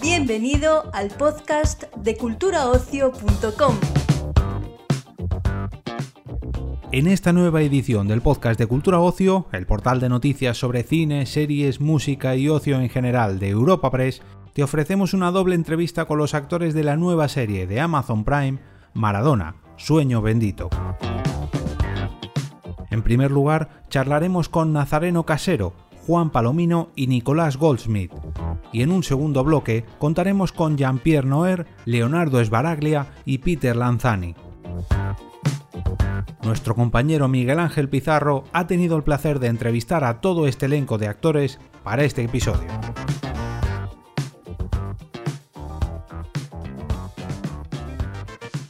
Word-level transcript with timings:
Bienvenido 0.00 0.90
al 0.92 1.08
podcast 1.10 1.84
de 1.96 2.16
culturaocio.com. 2.16 3.76
En 6.92 7.06
esta 7.08 7.32
nueva 7.32 7.60
edición 7.62 8.08
del 8.08 8.22
podcast 8.22 8.58
de 8.58 8.66
Cultura 8.66 9.00
Ocio, 9.00 9.46
el 9.52 9.66
portal 9.66 10.00
de 10.00 10.08
noticias 10.08 10.56
sobre 10.56 10.82
cine, 10.82 11.26
series, 11.26 11.80
música 11.80 12.36
y 12.36 12.48
ocio 12.48 12.80
en 12.80 12.88
general 12.88 13.38
de 13.38 13.48
Europa 13.50 13.90
Press, 13.90 14.22
te 14.54 14.62
ofrecemos 14.62 15.12
una 15.12 15.30
doble 15.30 15.54
entrevista 15.54 16.06
con 16.06 16.18
los 16.18 16.34
actores 16.34 16.72
de 16.72 16.84
la 16.84 16.96
nueva 16.96 17.28
serie 17.28 17.66
de 17.66 17.80
Amazon 17.80 18.24
Prime, 18.24 18.58
Maradona, 18.94 19.56
Sueño 19.76 20.22
Bendito. 20.22 20.70
En 22.96 23.02
primer 23.02 23.30
lugar, 23.30 23.82
charlaremos 23.90 24.48
con 24.48 24.72
Nazareno 24.72 25.26
Casero, 25.26 25.74
Juan 26.06 26.30
Palomino 26.30 26.88
y 26.96 27.08
Nicolás 27.08 27.58
Goldsmith. 27.58 28.10
Y 28.72 28.80
en 28.80 28.90
un 28.90 29.02
segundo 29.02 29.44
bloque 29.44 29.84
contaremos 29.98 30.50
con 30.50 30.78
Jean-Pierre 30.78 31.28
Noer, 31.28 31.66
Leonardo 31.84 32.40
Esbaraglia 32.40 33.08
y 33.26 33.36
Peter 33.36 33.76
Lanzani. 33.76 34.34
Nuestro 36.42 36.74
compañero 36.74 37.28
Miguel 37.28 37.58
Ángel 37.58 37.90
Pizarro 37.90 38.44
ha 38.54 38.66
tenido 38.66 38.96
el 38.96 39.02
placer 39.02 39.40
de 39.40 39.48
entrevistar 39.48 40.02
a 40.02 40.22
todo 40.22 40.46
este 40.46 40.64
elenco 40.64 40.96
de 40.96 41.08
actores 41.08 41.60
para 41.84 42.02
este 42.02 42.24
episodio. 42.24 42.70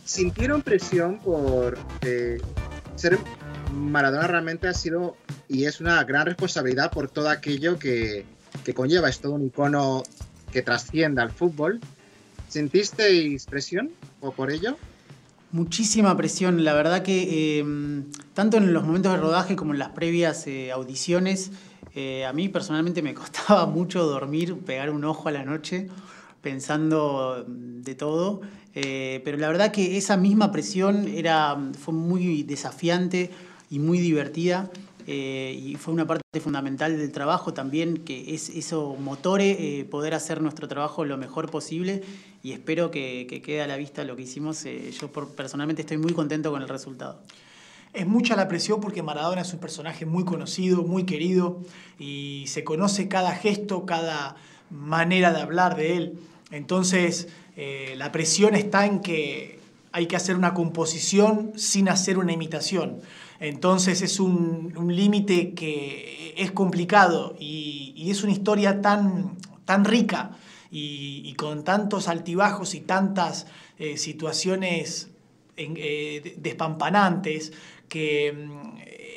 ¿Sintieron 0.02 0.62
presión 0.62 1.18
por 1.18 1.78
eh, 2.00 2.38
ser 2.96 3.20
Maradona 3.72 4.26
realmente 4.26 4.68
ha 4.68 4.74
sido 4.74 5.16
y 5.48 5.64
es 5.64 5.80
una 5.80 6.02
gran 6.04 6.26
responsabilidad 6.26 6.90
por 6.90 7.08
todo 7.08 7.28
aquello 7.28 7.78
que, 7.78 8.24
conlleva. 8.74 9.08
Es 9.08 9.20
todo 9.20 9.32
un 9.32 9.46
icono 9.46 10.02
que 10.52 10.62
trasciende 10.62 11.22
al 11.22 11.30
fútbol. 11.30 11.80
¿Sentisteis 12.48 13.46
presión 13.46 13.90
o 14.20 14.32
por 14.32 14.50
ello? 14.50 14.76
Muchísima 15.52 16.16
presión, 16.16 16.64
la 16.64 16.74
verdad 16.74 17.02
que 17.02 17.60
em, 17.60 18.04
tanto 18.34 18.56
en 18.56 18.72
los 18.72 18.84
momentos 18.84 19.12
de 19.12 19.18
rodaje 19.18 19.56
como 19.56 19.72
en 19.72 19.78
las 19.78 19.90
previas 19.90 20.46
eh, 20.46 20.72
audiciones, 20.72 21.52
eh, 21.94 22.26
a 22.26 22.32
mí 22.32 22.48
personalmente 22.48 23.02
me 23.02 23.14
costaba 23.22 23.66
mucho 23.66 24.04
dormir, 24.04 24.56
pegar 24.58 24.90
un 24.90 25.04
ojo 25.04 25.28
a 25.28 25.32
la 25.32 25.44
noche 25.44 25.88
pensando 26.42 27.44
de 27.48 27.94
todo, 27.94 28.40
eh, 28.74 29.20
pero 29.24 29.38
la 29.38 29.48
verdad 29.48 29.72
que 29.72 29.96
esa 29.96 30.16
misma 30.16 30.52
presión 30.52 31.08
era, 31.08 31.56
fue 31.76 31.94
muy 31.94 32.42
desafiante 32.42 33.30
y 33.70 33.78
muy 33.78 33.98
divertida. 33.98 34.70
Eh, 35.08 35.56
y 35.62 35.76
fue 35.76 35.94
una 35.94 36.04
parte 36.04 36.40
fundamental 36.40 36.98
del 36.98 37.12
trabajo 37.12 37.54
también, 37.54 37.98
que 37.98 38.34
es 38.34 38.48
eso 38.48 38.96
motore 38.98 39.78
eh, 39.78 39.84
poder 39.84 40.14
hacer 40.14 40.42
nuestro 40.42 40.66
trabajo 40.66 41.04
lo 41.04 41.16
mejor 41.16 41.48
posible 41.48 42.02
y 42.42 42.50
espero 42.50 42.90
que, 42.90 43.26
quede 43.44 43.62
a 43.62 43.68
la 43.68 43.76
vista 43.76 44.02
lo 44.02 44.16
que 44.16 44.22
hicimos. 44.22 44.64
Eh, 44.64 44.90
yo 45.00 45.08
personalmente 45.08 45.82
estoy 45.82 45.98
muy 45.98 46.12
contento 46.12 46.50
con 46.50 46.60
el 46.60 46.68
resultado. 46.68 47.20
Es 47.92 48.06
mucha 48.06 48.34
la 48.34 48.48
presión 48.48 48.80
porque 48.80 49.02
Maradona 49.02 49.42
es 49.42 49.52
un 49.52 49.60
personaje 49.60 50.06
muy 50.06 50.24
conocido, 50.24 50.82
muy 50.82 51.04
querido 51.04 51.60
y 52.00 52.44
se 52.48 52.64
conoce 52.64 53.06
cada 53.06 53.32
gesto, 53.32 53.86
cada 53.86 54.36
manera 54.70 55.32
de 55.32 55.40
hablar 55.40 55.76
de 55.76 55.96
él. 55.96 56.18
Entonces, 56.50 57.28
la 57.96 58.12
presión 58.12 58.54
está 58.54 58.84
en 58.84 59.00
que 59.00 59.60
hay 59.96 60.08
que 60.08 60.16
hacer 60.16 60.36
una 60.36 60.52
composición 60.52 61.52
sin 61.56 61.88
hacer 61.88 62.18
una 62.18 62.30
imitación. 62.30 63.00
Entonces 63.40 64.02
es 64.02 64.20
un, 64.20 64.74
límite 64.90 65.54
que 65.54 66.34
es 66.36 66.52
complicado 66.52 67.34
y, 67.40 68.10
es 68.10 68.22
una 68.22 68.32
historia 68.32 68.82
tan, 68.82 69.38
tan 69.64 69.86
rica 69.86 70.36
y, 70.70 71.32
con 71.38 71.64
tantos 71.64 72.08
altibajos 72.08 72.74
y 72.74 72.80
tantas 72.80 73.46
eh, 73.78 73.96
situaciones 73.96 75.08
eh, 75.56 76.36
despampanantes 76.40 77.54
que 77.88 78.34
mm, 78.34 78.76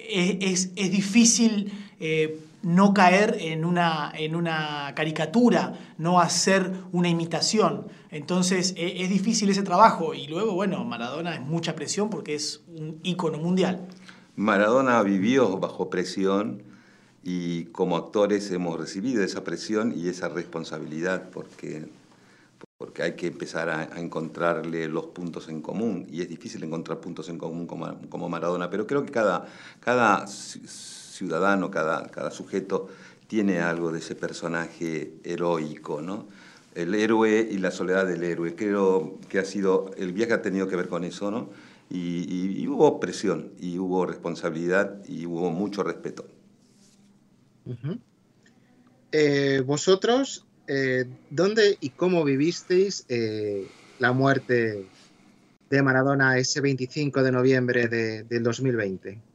es, 0.10 0.74
difícil 0.76 1.74
eh, 2.00 2.40
no 2.62 2.94
caer 2.94 3.38
en 3.40 3.66
una, 3.66 4.12
en 4.16 4.36
una 4.36 4.94
caricatura, 4.96 5.74
no 5.98 6.20
hacer 6.20 6.72
una 6.92 7.10
imitación. 7.10 7.88
Entonces 8.12 8.74
e, 8.78 9.04
es 9.04 9.10
difícil 9.10 9.50
ese 9.50 9.64
trabajo 9.64 10.14
y 10.14 10.28
luego, 10.28 10.54
bueno, 10.54 10.84
Maradona 10.84 11.36
es 11.36 11.42
mucha 11.42 11.76
presión 11.76 12.10
porque 12.10 12.36
es 12.36 12.64
un 12.68 13.00
ícono 13.04 13.38
mundial. 13.38 13.88
Maradona 14.36 15.02
vivió 15.04 15.58
bajo 15.58 15.90
presión 15.90 16.64
y 17.24 17.66
como 17.66 17.98
actores 17.98 18.50
hemos 18.52 18.80
recibido 18.80 19.24
esa 19.24 19.44
presión 19.44 19.94
y 19.96 20.08
esa 20.08 20.30
responsabilidad 20.30 21.30
porque, 21.30 21.88
porque 22.78 23.04
hay 23.04 23.16
que 23.16 23.28
empezar 23.28 23.70
a, 23.70 24.00
encontrarle 24.00 24.88
los 24.88 25.08
puntos 25.08 25.50
en 25.50 25.62
común 25.62 26.08
y 26.10 26.22
es 26.22 26.30
difícil 26.30 26.64
encontrar 26.64 27.00
puntos 27.00 27.28
en 27.30 27.38
común 27.38 27.68
como, 27.68 28.00
como 28.10 28.30
Maradona, 28.30 28.70
pero 28.70 28.88
creo 28.88 29.06
que 29.06 29.12
cada, 29.12 29.46
cada 29.82 30.26
ciudadano, 31.20 31.70
cada, 31.70 32.08
cada 32.08 32.32
sujeto 32.32 32.88
tiene 33.28 33.60
algo 33.60 33.92
de 33.92 34.00
ese 34.00 34.16
personaje 34.16 35.16
heroico, 35.26 36.02
¿no? 36.02 36.28
El 36.76 36.96
héroe 36.96 37.46
y 37.52 37.58
la 37.58 37.72
soledad 37.72 38.08
del 38.08 38.24
héroe. 38.24 38.56
Creo 38.56 39.20
que 39.28 39.40
ha 39.40 39.46
sido, 39.46 39.92
el 39.98 40.14
viaje 40.14 40.34
ha 40.34 40.42
tenido 40.42 40.68
que 40.70 40.78
ver 40.78 40.88
con 40.88 41.04
eso, 41.04 41.30
¿no? 41.30 41.50
Y, 41.90 42.68
hubo 42.68 43.00
presión, 43.00 43.52
y 43.60 43.80
hubo 43.80 44.06
responsabilidad, 44.06 45.04
y 45.08 45.26
hubo 45.26 45.50
mucho 45.50 45.84
respeto. 45.84 46.26
Eh, 49.12 49.62
vosotros, 49.66 50.46
eh, 50.68 51.06
¿dónde 51.32 51.78
y 51.82 51.90
cómo 51.90 52.24
vivisteis 52.24 53.06
eh, 53.10 53.68
la 53.98 54.12
muerte 54.14 54.86
de 55.70 55.82
Maradona 55.82 56.38
ese 56.38 56.62
25 56.62 57.24
de 57.24 57.32
noviembre 57.32 57.88
de, 57.88 58.24
del 58.24 58.44
2020? 58.44 59.29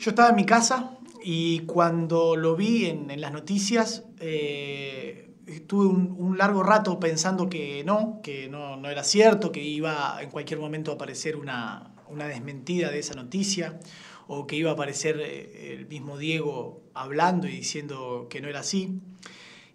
Yo 0.00 0.12
estaba 0.12 0.30
en 0.30 0.36
mi 0.36 0.46
casa 0.46 0.96
y 1.22 1.58
cuando 1.66 2.34
lo 2.34 2.56
vi 2.56 2.86
en, 2.86 3.10
en 3.10 3.20
las 3.20 3.32
noticias, 3.32 4.04
estuve 4.18 5.84
un, 5.88 6.38
largo 6.38 6.62
rato 6.62 6.98
pensando 6.98 7.50
que 7.50 7.84
no, 7.84 8.20
que 8.22 8.48
no, 8.48 8.88
era 8.88 9.04
cierto, 9.04 9.52
que 9.52 9.62
iba 9.62 10.16
en 10.22 10.30
cualquier 10.30 10.58
momento 10.58 10.90
a 10.90 10.94
aparecer 10.94 11.36
una, 11.36 11.92
desmentida 12.08 12.90
de 12.90 12.98
esa 12.98 13.12
noticia, 13.12 13.78
o 14.26 14.46
que 14.46 14.56
iba 14.56 14.70
a 14.70 14.72
aparecer 14.72 15.20
eh, 15.20 15.74
el 15.74 15.86
mismo 15.86 16.16
Diego 16.16 16.80
hablando 16.94 17.46
y 17.46 17.50
diciendo 17.50 18.26
que 18.30 18.40
no 18.40 18.48
era 18.48 18.60
así. 18.60 19.02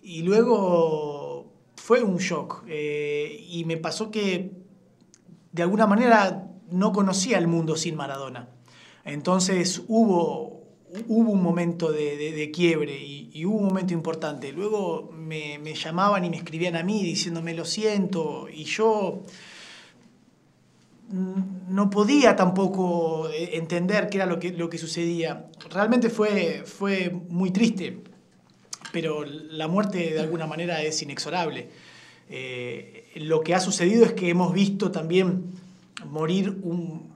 Y 0.02 0.24
luego 0.24 1.54
fue 1.76 2.02
un 2.02 2.18
shock, 2.18 2.64
eh, 2.68 3.46
y 3.48 3.64
me 3.66 3.78
pasó 3.78 4.10
que 4.10 4.54
de 5.52 5.62
alguna 5.62 5.86
manera 5.86 6.48
no 6.72 6.94
conocía 6.94 7.38
el 7.38 7.46
mundo 7.46 7.76
sin 7.76 7.96
Maradona. 7.96 8.55
Entonces 9.06 9.84
hubo 9.88 10.56
hubo 11.08 11.32
un 11.32 11.42
momento 11.42 11.92
de, 11.92 12.52
quiebre 12.54 12.98
y, 12.98 13.46
hubo 13.46 13.58
un 13.58 13.66
momento 13.66 13.94
importante. 13.94 14.52
Luego 14.52 15.12
me, 15.14 15.60
llamaban 15.74 16.26
y 16.26 16.30
me 16.30 16.38
escribían 16.38 16.76
a 16.76 16.84
mí 16.84 17.04
diciéndome 17.04 17.54
lo 17.54 17.66
siento 17.66 18.48
y 18.52 18.64
yo 18.64 19.24
no 21.12 21.90
podía 21.92 22.36
tampoco 22.36 23.30
eh, 23.30 23.52
entender 23.58 24.10
qué 24.10 24.18
era 24.18 24.26
lo 24.26 24.40
que, 24.40 24.52
lo 24.52 24.70
que 24.70 24.78
sucedía. 24.78 25.46
Realmente 25.70 26.10
fue, 26.10 26.64
fue 26.66 27.12
muy 27.30 27.52
triste, 27.52 28.00
pero 28.92 29.24
la 29.24 29.68
muerte 29.68 30.14
de 30.14 30.20
alguna 30.20 30.48
manera 30.48 30.82
es 30.82 31.02
inexorable. 31.04 31.70
Eh, 32.28 33.12
lo 33.18 33.42
que 33.42 33.54
ha 33.54 33.60
sucedido 33.60 34.04
es 34.04 34.14
que 34.14 34.30
hemos 34.30 34.52
visto 34.52 34.92
también 34.92 35.52
morir 36.04 36.62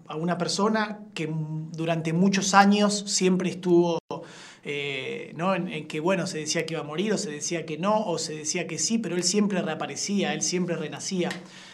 a 0.08 0.16
una 0.16 0.38
persona 0.38 1.00
que 1.14 1.30
durante 1.72 2.14
muchos 2.14 2.54
años 2.54 3.04
siempre 3.08 3.50
estuvo 3.50 4.00
eh, 4.64 5.34
¿no? 5.36 5.56
En, 5.56 5.88
que, 5.88 6.00
bueno, 6.00 6.28
se 6.28 6.40
decía 6.40 6.66
que 6.66 6.74
iba 6.74 6.82
a 6.82 6.86
morir, 6.86 7.14
o 7.14 7.18
se 7.18 7.32
decía 7.32 7.66
que 7.66 7.78
no, 7.78 8.06
o 8.06 8.18
se 8.18 8.36
decía 8.36 8.68
que 8.68 8.78
sí, 8.78 8.98
pero 8.98 9.16
él 9.16 9.24
siempre 9.24 9.62
reaparecía, 9.62 10.34
él 10.34 10.42
siempre 10.42 10.76
renacía. 10.76 11.30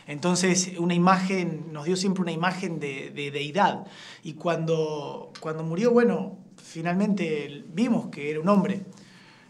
Entonces, 0.08 0.74
una 0.78 0.94
imagen, 0.94 1.74
nos 1.74 1.86
dio 1.86 1.96
siempre 1.96 2.22
una 2.22 2.32
imagen 2.32 2.80
de, 2.80 3.12
deidad. 3.12 3.86
Y 4.24 4.34
cuando, 4.34 5.32
cuando 5.40 5.64
murió, 5.64 5.92
bueno, 5.92 6.38
finalmente 6.58 7.66
vimos 7.74 8.08
que 8.08 8.30
era 8.30 8.40
un 8.40 8.50
hombre. 8.50 8.84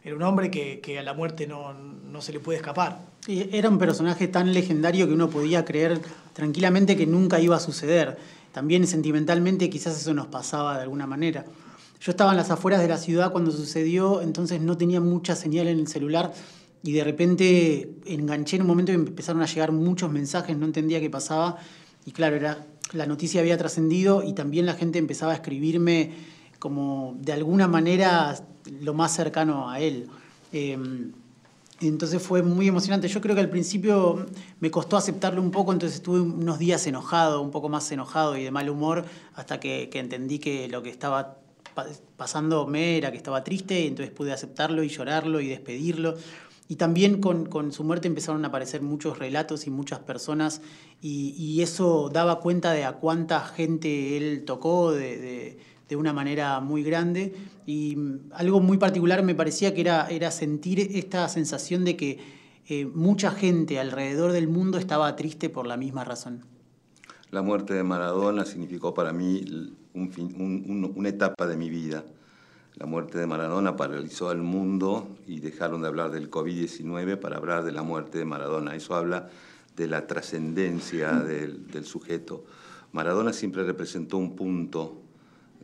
Era 0.03 0.15
un 0.15 0.24
hombre 0.24 0.50
que, 0.51 0.79
que 0.81 1.00
a 1.00 1.03
la 1.03 1.13
muerte 1.13 1.47
no, 1.47 1.74
no 1.74 2.21
se 2.21 2.31
le 2.31 2.39
puede 2.39 2.57
escapar. 2.57 3.00
Era 3.27 3.69
un 3.69 3.80
personaje 3.80 4.27
tan 4.27 4.54
legendario 4.54 5.07
que 5.07 5.13
uno 5.13 5.30
podía 5.30 5.66
creer 5.66 6.00
tranquilamente 6.33 6.95
que 6.95 7.07
nunca 7.07 7.39
iba 7.39 7.56
a 7.56 7.60
suceder. 7.60 8.18
También 8.51 8.86
sentimentalmente 8.86 9.69
quizás 9.69 10.00
eso 10.00 10.13
nos 10.13 10.27
pasaba 10.27 10.77
de 10.77 10.83
alguna 10.83 11.07
manera. 11.07 11.44
Yo 12.00 12.12
estaba 12.12 12.31
en 12.31 12.38
las 12.38 12.51
afueras 12.51 12.81
de 12.81 12.88
la 12.88 12.98
ciudad 12.98 13.31
cuando 13.31 13.51
sucedió, 13.51 14.22
entonces 14.22 14.62
no 14.62 14.77
tenía 14.77 15.01
mucha 15.01 15.36
señal 15.36 15.68
en 15.68 15.80
el 15.80 15.88
celular 15.88 16.33
y 16.83 16.92
de 16.92 17.04
repente 17.04 17.89
enganché 18.06 18.57
en 18.57 18.62
un 18.62 18.68
momento 18.68 18.92
y 18.92 18.95
empezaron 18.95 19.42
a 19.42 19.48
llegar 19.48 19.72
muchos 19.72 20.12
mensajes, 20.12 20.56
no 20.56 20.66
entendía 20.68 21.00
qué 21.00 21.10
pasaba 21.10 21.57
y 22.06 22.12
claro, 22.12 22.36
era 22.36 22.68
la 22.94 23.07
noticia 23.07 23.42
había 23.42 23.57
trascendido 23.57 24.22
y 24.22 24.33
también 24.33 24.68
la 24.68 24.75
gente 24.75 25.00
empezaba 25.00 25.31
a 25.31 25.36
escribirme 25.36 26.13
como 26.60 27.18
de 27.19 27.33
alguna 27.33 27.68
manera 27.68 28.36
lo 28.81 28.94
más 28.94 29.16
cercano 29.16 29.68
a 29.68 29.80
él. 29.80 30.07
Em, 30.51 31.12
entonces 31.81 32.22
fue 32.22 32.42
muy 32.42 32.68
emocionante. 32.68 33.07
Yo 33.07 33.22
creo 33.22 33.36
que 33.36 33.42
al 33.42 33.50
principio 33.50 34.25
me 34.60 34.72
costó 34.72 34.98
aceptarlo 34.98 35.42
un 35.42 35.51
poco, 35.51 35.74
entonces 35.74 35.98
estuve 35.98 36.22
unos 36.22 36.60
días 36.60 36.86
enojado, 36.88 37.42
un 37.42 37.51
poco 37.51 37.69
más 37.69 37.92
enojado 37.92 38.38
y 38.38 38.44
de 38.44 38.51
mal 38.51 38.69
humor, 38.69 39.06
hasta 39.33 39.60
que, 39.60 39.89
entendí 39.94 40.39
que 40.39 40.68
lo 40.69 40.81
que 40.81 40.89
estaba 40.89 41.39
pasándome 42.16 42.98
era 42.98 43.12
que 43.12 43.18
estaba 43.18 43.44
triste, 43.44 43.81
y 43.81 43.88
entonces 43.88 44.13
pude 44.13 44.31
aceptarlo 44.31 44.83
y 44.83 44.88
llorarlo 44.88 45.42
y 45.42 45.48
despedirlo. 45.48 46.16
Y 46.68 46.77
también 46.77 47.22
con, 47.22 47.72
su 47.72 47.83
muerte 47.83 48.07
empezaron 48.07 48.44
a 48.45 48.48
aparecer 48.48 48.81
muchos 48.81 49.19
relatos 49.19 49.68
y 49.68 49.69
muchas 49.69 50.00
personas, 50.00 50.62
y, 51.01 51.62
eso 51.62 52.10
daba 52.12 52.39
cuenta 52.39 52.72
de 52.72 52.86
a 52.86 52.94
cuánta 52.94 53.42
gente 53.42 54.18
él 54.18 54.44
tocó, 54.45 54.94
una 55.93 56.13
manera 56.13 56.59
muy 56.59 56.83
grande 56.83 57.33
y 57.65 57.95
mm, 57.95 58.31
algo 58.33 58.59
muy 58.59 58.77
particular 58.77 59.23
me 59.23 59.35
parecía 59.35 59.73
que 59.73 59.81
era, 59.81 60.07
era 60.07 60.31
sentir 60.31 60.79
esta 60.79 61.27
sensación 61.29 61.85
de 61.85 61.95
que 61.95 62.19
eh, 62.67 62.85
mucha 62.85 63.29
gente 63.31 63.79
alrededor 63.79 64.31
del 64.31 64.47
mundo 64.47 64.79
estaba 64.79 65.15
triste 65.15 65.49
por 65.49 65.67
la 65.67 65.77
misma 65.77 66.03
razón. 66.03 66.41
La 67.29 67.41
muerte 67.41 67.73
de 67.73 67.83
Maradona 67.83 68.45
significó 68.45 68.93
para 68.93 69.13
mí 69.13 69.43
un 69.93 70.93
una 70.95 71.09
etapa 71.09 71.45
de 71.47 71.57
mi 71.57 71.69
vida. 71.69 72.03
La 72.75 72.85
muerte 72.85 73.17
de 73.17 73.27
Maradona 73.27 73.77
paralizó 73.77 74.29
al 74.29 74.41
mundo 74.41 75.15
y 75.27 75.39
dejaron 75.39 75.81
de 75.81 75.88
hablar 75.88 76.11
del 76.11 76.29
COVID-19 76.29 77.17
para 77.17 77.38
hablar 77.38 77.63
de 77.63 77.71
la 77.71 77.83
muerte 77.83 78.17
de 78.17 78.25
Maradona. 78.25 78.75
Eso 78.75 78.95
habla 78.95 79.29
de 79.75 79.88
la 79.88 80.07
trascendencia 80.07 81.11
del, 81.13 81.67
del 81.67 81.85
sujeto. 81.85 82.43
Maradona 82.91 83.31
siempre 83.31 83.63
representó 83.63 84.17
un 84.17 84.35
punto 84.35 85.04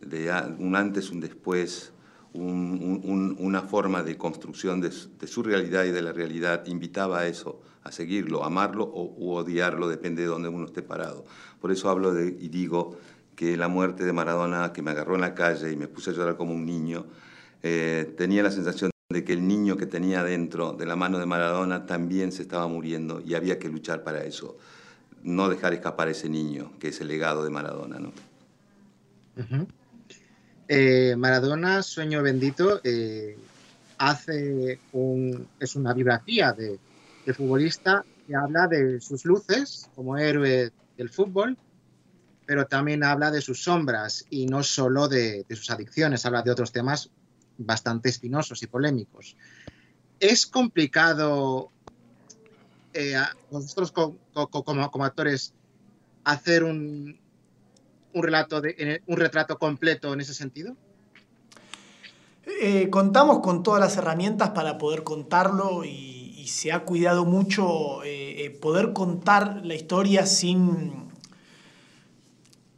de 0.05 0.31
un 0.59 0.75
antes, 0.75 1.11
un 1.11 1.19
después, 1.19 1.93
una 2.33 3.61
forma 3.61 4.03
de 4.03 4.17
construcción 4.17 4.81
de, 4.81 4.91
su 4.91 5.43
realidad 5.43 5.85
y 5.85 5.91
de 5.91 6.01
la 6.01 6.13
realidad, 6.13 6.65
invitaba 6.67 7.19
a 7.19 7.27
eso, 7.27 7.61
a 7.83 7.91
seguirlo, 7.91 8.43
amarlo 8.43 8.83
o 8.83 9.13
u 9.17 9.33
odiarlo, 9.33 9.89
depende 9.89 10.21
de 10.21 10.27
dónde 10.27 10.49
uno 10.49 10.65
esté 10.65 10.81
parado. 10.81 11.25
Por 11.59 11.71
eso 11.71 11.89
hablo 11.89 12.13
de, 12.13 12.27
y 12.27 12.49
digo 12.49 12.97
que 13.35 13.57
la 13.57 13.67
muerte 13.67 14.05
de 14.05 14.13
Maradona, 14.13 14.71
que 14.71 14.81
me 14.81 14.91
agarró 14.91 15.15
en 15.15 15.21
la 15.21 15.33
calle 15.33 15.71
y 15.71 15.75
me 15.75 15.87
puse 15.87 16.11
a 16.11 16.13
llorar 16.13 16.37
como 16.37 16.53
un 16.53 16.65
niño, 16.65 17.05
eh, 17.63 18.13
tenía 18.17 18.43
la 18.43 18.51
sensación 18.51 18.91
de 19.09 19.23
que 19.23 19.33
el 19.33 19.45
niño 19.47 19.77
que 19.77 19.85
tenía 19.85 20.23
dentro 20.23 20.73
de 20.73 20.85
la 20.85 20.95
mano 20.95 21.19
de 21.19 21.25
Maradona 21.25 21.85
también 21.85 22.31
se 22.31 22.43
estaba 22.43 22.67
muriendo 22.67 23.21
y 23.25 23.35
había 23.35 23.59
que 23.59 23.67
luchar 23.67 24.03
para 24.03 24.23
eso, 24.23 24.57
no 25.23 25.49
dejar 25.49 25.73
escapar 25.73 26.07
ese 26.07 26.29
niño, 26.29 26.71
que 26.79 26.89
es 26.89 27.01
el 27.01 27.09
legado 27.09 27.43
de 27.43 27.49
Maradona. 27.49 27.99
¿no? 27.99 28.11
Eh, 30.73 31.17
Maradona, 31.17 31.83
Sueño 31.83 32.23
Bendito, 32.23 32.79
eh, 32.85 33.37
hace 33.97 34.79
un, 34.93 35.49
es 35.59 35.75
una 35.75 35.93
biografía 35.93 36.53
de, 36.53 36.79
futbolista 37.33 38.05
que 38.25 38.33
habla 38.33 38.67
de 38.67 39.01
sus 39.01 39.25
luces 39.25 39.89
como 39.93 40.17
héroe 40.17 40.71
del 40.95 41.09
fútbol, 41.09 41.57
pero 42.45 42.67
también 42.67 43.03
habla 43.03 43.31
de 43.31 43.41
sus 43.41 43.61
sombras 43.61 44.25
y 44.29 44.45
no 44.45 44.63
solo 44.63 45.09
de, 45.09 45.45
sus 45.49 45.69
adicciones, 45.71 46.25
habla 46.25 46.41
de 46.41 46.51
otros 46.51 46.71
temas 46.71 47.09
bastante 47.57 48.07
espinosos 48.07 48.63
y 48.63 48.67
polémicos. 48.67 49.35
Es 50.21 50.45
complicado 50.45 51.69
eh, 52.93 53.17
nosotros 53.51 53.91
como, 53.91 55.03
actores 55.03 55.53
hacer 56.23 56.63
un, 56.63 57.19
un 58.13 58.23
relato 58.23 58.61
de, 58.61 59.01
un 59.07 59.17
retrato 59.17 59.57
completo 59.57 60.13
en 60.13 60.21
ese 60.21 60.33
sentido? 60.33 60.75
Eh, 62.59 62.89
contamos 62.89 63.39
con 63.39 63.63
todas 63.63 63.79
las 63.79 63.97
herramientas 63.97 64.49
para 64.49 64.77
poder 64.77 65.03
contarlo 65.03 65.83
y, 65.85 66.19
se 66.47 66.71
ha 66.73 66.83
cuidado 66.83 67.23
mucho 67.23 68.03
eh, 68.03 68.45
eh, 68.45 68.49
poder 68.49 68.93
contar 68.93 69.61
la 69.63 69.75
historia 69.75 70.25
sin... 70.25 71.09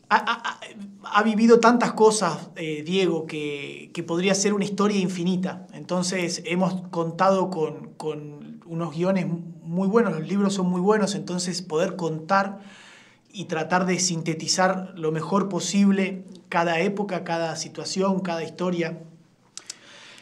Ha, 0.10 1.24
vivido 1.24 1.60
tantas 1.60 1.94
cosas, 1.94 2.50
Diego, 2.56 3.26
que, 3.26 3.92
podría 4.06 4.36
ser 4.36 4.54
una 4.54 4.66
historia 4.66 5.00
infinita. 5.00 5.66
Entonces 5.74 6.44
hemos 6.46 6.88
contado 6.90 7.50
con, 7.50 7.94
con 7.94 8.62
unos 8.66 8.94
guiones 8.94 9.26
muy 9.64 9.88
buenos, 9.88 10.14
los 10.14 10.28
libros 10.28 10.54
son 10.54 10.68
muy 10.68 10.82
buenos, 10.82 11.16
entonces 11.16 11.64
poder 11.64 11.96
contar 11.96 12.60
y 13.34 13.46
tratar 13.46 13.88
de 13.88 14.00
sintetizar 14.00 14.94
lo 14.96 15.12
mejor 15.12 15.50
posible 15.50 16.24
cada 16.50 16.80
época, 16.80 17.24
cada 17.24 17.56
situación, 17.56 18.20
cada 18.20 18.44
historia. 18.44 19.00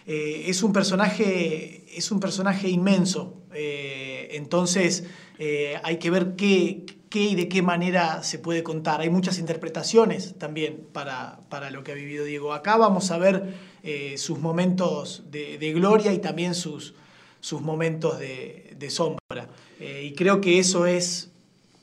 Eh, 0.07 0.45
es, 0.47 0.63
un 0.63 0.71
personaje, 0.71 1.85
es 1.95 2.09
un 2.09 2.21
personaje 2.21 2.69
inmenso, 2.69 3.35
eh, 3.53 4.29
entonces 4.31 5.03
eh, 5.37 5.77
hay 5.83 5.97
que 5.97 6.09
ver 6.09 6.35
qué, 6.37 6.85
qué, 7.09 7.19
y 7.19 7.35
de 7.35 7.49
qué 7.49 7.61
manera 7.61 8.23
se 8.23 8.39
puede 8.39 8.63
contar. 8.63 9.01
Hay 9.01 9.09
muchas 9.09 9.39
interpretaciones 9.39 10.35
también 10.39 10.87
para, 10.93 11.41
para 11.49 11.69
lo 11.69 11.83
que 11.83 11.91
ha 11.91 11.95
vivido 11.95 12.23
Diego. 12.23 12.53
Acá 12.53 12.77
vamos 12.77 13.11
a 13.11 13.17
ver 13.17 13.71
sus 14.15 14.39
momentos 14.39 15.23
de, 15.31 15.73
gloria 15.73 16.13
y 16.13 16.19
también 16.19 16.55
sus, 16.55 16.93
sus 17.41 17.61
momentos 17.61 18.19
de, 18.19 18.73
de 18.77 18.89
sombra. 18.89 19.49
y 19.79 20.13
creo 20.13 20.39
que 20.39 20.59
eso 20.59 20.85
es 20.85 21.30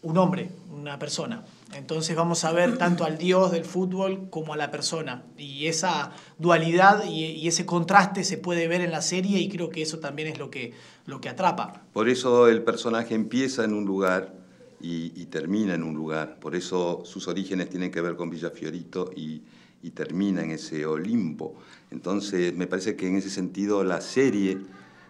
un 0.03 0.17
hombre, 0.17 0.51
una 0.73 0.99
persona. 0.99 1.45
Entonces 1.75 2.17
vamos 2.17 2.45
a 2.45 2.53
ver 2.53 2.79
tanto 2.79 3.05
al 3.05 3.19
dios 3.19 3.51
del 3.53 3.65
fútbol 3.65 4.29
como 4.31 4.55
a 4.55 4.57
la 4.57 4.71
persona. 4.71 5.25
Y 5.37 5.67
esa 5.67 6.13
dualidad 6.39 7.05
y, 7.05 7.47
ese 7.47 7.67
contraste 7.67 8.25
se 8.25 8.39
puede 8.39 8.69
ver 8.69 8.81
en 8.81 8.91
la 8.91 9.03
serie 9.03 9.39
y 9.39 9.49
creo 9.49 9.71
que 9.71 9.83
eso 9.83 9.99
también 9.99 10.29
es 10.29 10.39
lo 10.39 10.51
que, 10.51 10.73
lo 11.07 11.21
que 11.21 11.29
atrapa. 11.29 11.83
Por 11.93 12.09
eso 12.09 12.49
el 12.49 12.63
personaje 12.63 13.15
empieza 13.15 13.65
en 13.65 13.75
un 13.75 13.85
lugar 13.85 14.35
y, 14.81 15.27
termina 15.27 15.75
en 15.75 15.83
un 15.83 15.95
lugar. 15.95 16.39
Por 16.41 16.55
eso 16.55 17.03
sus 17.05 17.29
orígenes 17.29 17.69
tienen 17.69 17.91
que 17.91 18.01
ver 18.01 18.17
con 18.17 18.31
Villa 18.31 18.51
Fiorito 18.51 19.11
y, 19.15 19.43
y 19.83 19.91
termina 19.91 20.43
en 20.43 20.53
ese 20.53 20.87
Olimpo. 20.87 21.55
Entonces 21.91 22.55
me 22.55 22.67
parece 22.67 22.97
que 22.97 23.09
en 23.09 23.17
ese 23.17 23.31
sentido 23.31 23.85
la 23.85 24.01
serie, 24.01 24.59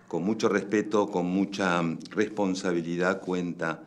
con 0.09 0.25
mucho 0.25 0.49
respeto, 0.49 1.09
con 1.09 1.27
mucha 1.27 1.83
responsabilidad, 2.11 3.21
cuenta 3.21 3.85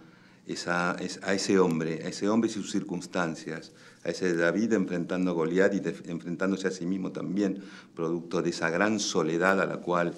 a 0.68 0.96
ese 1.34 1.60
hombre, 1.60 2.02
a 2.06 2.10
ese 2.10 2.30
hombre 2.30 2.50
y 2.50 2.54
sus 2.54 2.72
circunstancias, 2.72 3.72
a 4.04 4.10
ese 4.10 4.36
David 4.36 4.74
enfrentando 4.74 5.32
a 5.32 5.34
Goliat 5.34 5.74
y 5.74 6.10
enfrentándose 6.10 6.68
a 6.68 6.72
sí 6.72 6.86
mismo 6.86 7.12
también, 7.12 7.64
producto 7.96 8.42
de 8.42 8.50
esa 8.50 8.70
gran 8.70 9.00
soledad 9.00 9.62
a 9.62 9.66
la 9.66 9.78
cual 9.78 10.14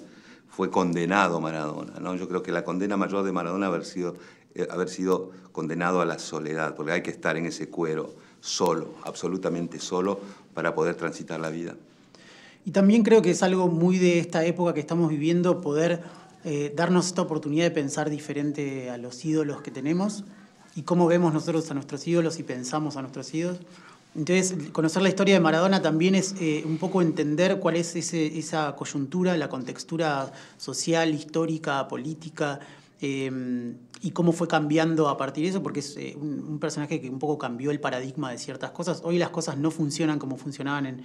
fue 0.48 0.70
condenado 0.70 1.40
Maradona. 1.40 1.98
¿no? 2.00 2.14
Yo 2.14 2.28
creo 2.28 2.42
que 2.42 2.52
la 2.52 2.64
condena 2.64 2.96
mayor 2.96 3.24
de 3.24 3.32
Maradona 3.32 3.66
haber 3.66 3.84
sido, 3.84 4.16
eh, 4.54 4.66
haber 4.70 4.88
sido 4.88 5.32
condenado 5.52 6.00
a 6.00 6.06
la 6.06 6.18
soledad, 6.18 6.74
porque 6.74 6.92
hay 6.92 7.02
que 7.02 7.10
estar 7.10 7.36
en 7.36 7.46
ese 7.46 7.68
cuero 7.68 8.14
solo, 8.40 8.94
absolutamente 9.04 9.80
solo, 9.80 10.20
para 10.54 10.74
poder 10.74 10.94
transitar 10.94 11.40
la 11.40 11.50
vida. 11.50 11.74
Y 12.64 12.70
también 12.70 13.02
creo 13.02 13.20
que 13.20 13.30
es 13.30 13.42
algo 13.42 13.68
muy 13.68 13.98
de 13.98 14.18
esta 14.18 14.44
época 14.44 14.72
que 14.72 14.80
estamos 14.80 15.10
viviendo, 15.10 15.60
poder 15.60 16.02
eh, 16.44 16.72
darnos 16.76 17.06
esta 17.06 17.22
oportunidad 17.22 17.64
de 17.64 17.70
pensar 17.70 18.10
diferente 18.10 18.90
a 18.90 18.98
los 18.98 19.24
ídolos 19.24 19.62
que 19.62 19.70
tenemos 19.70 20.24
y 20.76 20.82
cómo 20.82 21.06
vemos 21.06 21.32
nosotros 21.32 21.70
a 21.70 21.74
nuestros 21.74 22.06
ídolos 22.06 22.38
y 22.38 22.42
pensamos 22.42 22.96
a 22.96 23.00
nuestros 23.00 23.32
ídolos. 23.32 23.60
Entonces, 24.14 24.70
conocer 24.70 25.02
la 25.02 25.08
historia 25.08 25.34
de 25.34 25.40
Maradona 25.40 25.82
también 25.82 26.14
es 26.14 26.34
eh, 26.40 26.62
un 26.66 26.78
poco 26.78 27.02
entender 27.02 27.58
cuál 27.58 27.76
es 27.76 27.96
esa 27.96 28.76
coyuntura, 28.76 29.36
la 29.36 29.48
contextura 29.48 30.32
social, 30.56 31.12
histórica, 31.14 31.88
política, 31.88 32.60
em, 33.00 33.74
y 34.02 34.10
cómo 34.12 34.32
fue 34.32 34.46
cambiando 34.46 35.08
a 35.08 35.16
partir 35.16 35.44
de 35.44 35.50
eso, 35.50 35.62
porque 35.62 35.80
es 35.80 35.96
eh, 35.96 36.14
un, 36.20 36.58
personaje 36.60 37.00
que 37.00 37.10
un 37.10 37.18
poco 37.18 37.38
cambió 37.38 37.70
el 37.70 37.80
paradigma 37.80 38.30
de 38.30 38.38
ciertas 38.38 38.70
cosas. 38.70 39.00
Hoy 39.02 39.18
las 39.18 39.30
cosas 39.30 39.56
no 39.56 39.70
funcionan 39.70 40.18
como 40.18 40.36
funcionaban 40.36 40.86
en, 40.86 41.02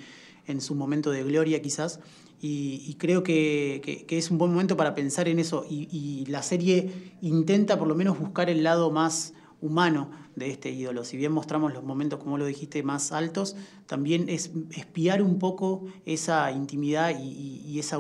en 0.52 0.62
su 0.62 0.76
momento 0.76 1.12
de 1.12 1.24
gloria 1.24 1.62
quizás, 1.62 2.00
y, 2.42 2.96
creo 3.00 3.22
que, 3.22 4.06
es 4.10 4.32
un 4.32 4.38
buen 4.38 4.52
momento 4.52 4.78
para 4.78 4.96
pensar 4.96 5.28
en 5.28 5.40
eso, 5.40 5.66
y, 5.70 6.26
la 6.28 6.42
serie 6.42 7.14
intenta 7.22 7.78
por 7.78 7.88
lo 7.88 7.96
menos 7.96 8.18
buscar 8.18 8.50
el 8.50 8.64
lado 8.64 8.92
más 8.92 9.34
humano 9.62 10.10
de 10.36 10.50
este 10.50 10.70
ídolo. 10.70 11.04
Si 11.04 11.18
bien 11.18 11.34
mostramos 11.34 11.74
los 11.74 11.84
momentos, 11.84 12.20
como 12.20 12.38
lo 12.38 12.46
dijiste, 12.46 12.82
más 12.82 13.12
altos, 13.12 13.58
también 13.88 14.30
es 14.30 14.52
espiar 14.72 15.22
un 15.22 15.38
poco 15.38 15.86
esa 16.06 16.50
intimidad 16.52 17.14
y, 17.20 17.78
esa, 17.78 17.98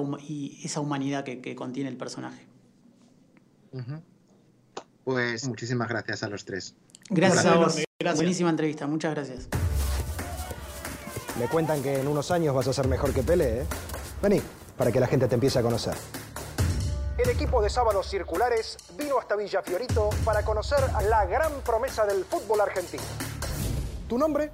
esa 0.63 0.79
humanidad 0.79 1.25
que, 1.25 1.55
contiene 1.55 1.89
el 1.89 1.97
personaje. 1.97 2.47
Pues 5.03 5.47
muchísimas 5.47 5.89
gracias 5.89 6.23
a 6.23 6.29
los 6.29 6.45
tres. 6.45 6.75
Gracias 7.09 7.45
a 7.45 7.57
vos. 7.57 7.83
Buenísima 8.15 8.49
entrevista, 8.49 8.87
muchas 8.87 9.13
gracias. 9.13 9.49
Me 11.39 11.47
cuentan 11.47 11.81
que 11.81 12.01
en 12.01 12.07
unos 12.09 12.31
años 12.31 12.53
vas 12.53 12.67
a 12.67 12.73
ser 12.73 12.89
mejor 12.89 13.13
que 13.13 13.23
Pelé, 13.23 13.61
¿eh? 13.61 13.65
Vení, 14.21 14.41
para 14.77 14.91
que 14.91 14.99
la 14.99 15.07
gente 15.07 15.25
te 15.29 15.35
empiece 15.35 15.57
a 15.57 15.61
conocer. 15.61 15.93
El 17.17 17.29
equipo 17.29 17.61
de 17.61 17.69
Sábados 17.69 18.09
Circulares 18.09 18.75
vino 18.97 19.17
hasta 19.17 19.37
Villa 19.37 19.61
Fiorito 19.61 20.09
para 20.25 20.43
conocer 20.43 20.79
a 20.93 21.01
la 21.01 21.25
gran 21.25 21.53
promesa 21.61 22.05
del 22.05 22.25
fútbol 22.25 22.59
argentino. 22.59 23.03
¿Tu 24.09 24.17
nombre? 24.17 24.51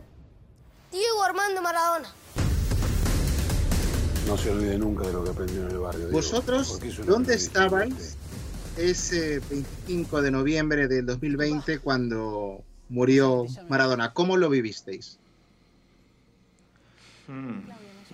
Diego 0.92 1.24
Armando 1.24 1.60
Maradona. 1.64 2.14
No 4.28 4.38
se 4.38 4.52
olvide 4.52 4.78
nunca 4.78 5.08
de 5.08 5.14
lo 5.14 5.24
que 5.24 5.32
aprendió 5.32 5.64
en 5.64 5.72
el 5.72 5.80
barrio. 5.80 6.02
Diego, 6.02 6.18
¿Vosotros 6.18 6.80
dónde 7.04 7.34
estabais 7.34 8.16
ese 8.78 9.40
25 9.50 10.22
de 10.22 10.30
noviembre 10.30 10.88
del 10.88 11.08
2020 11.08 11.80
cuando 11.80 12.62
murió 12.90 13.48
Maradona? 13.70 14.14
¿Cómo 14.14 14.38
lo 14.38 14.50
vivisteis? 14.50 15.18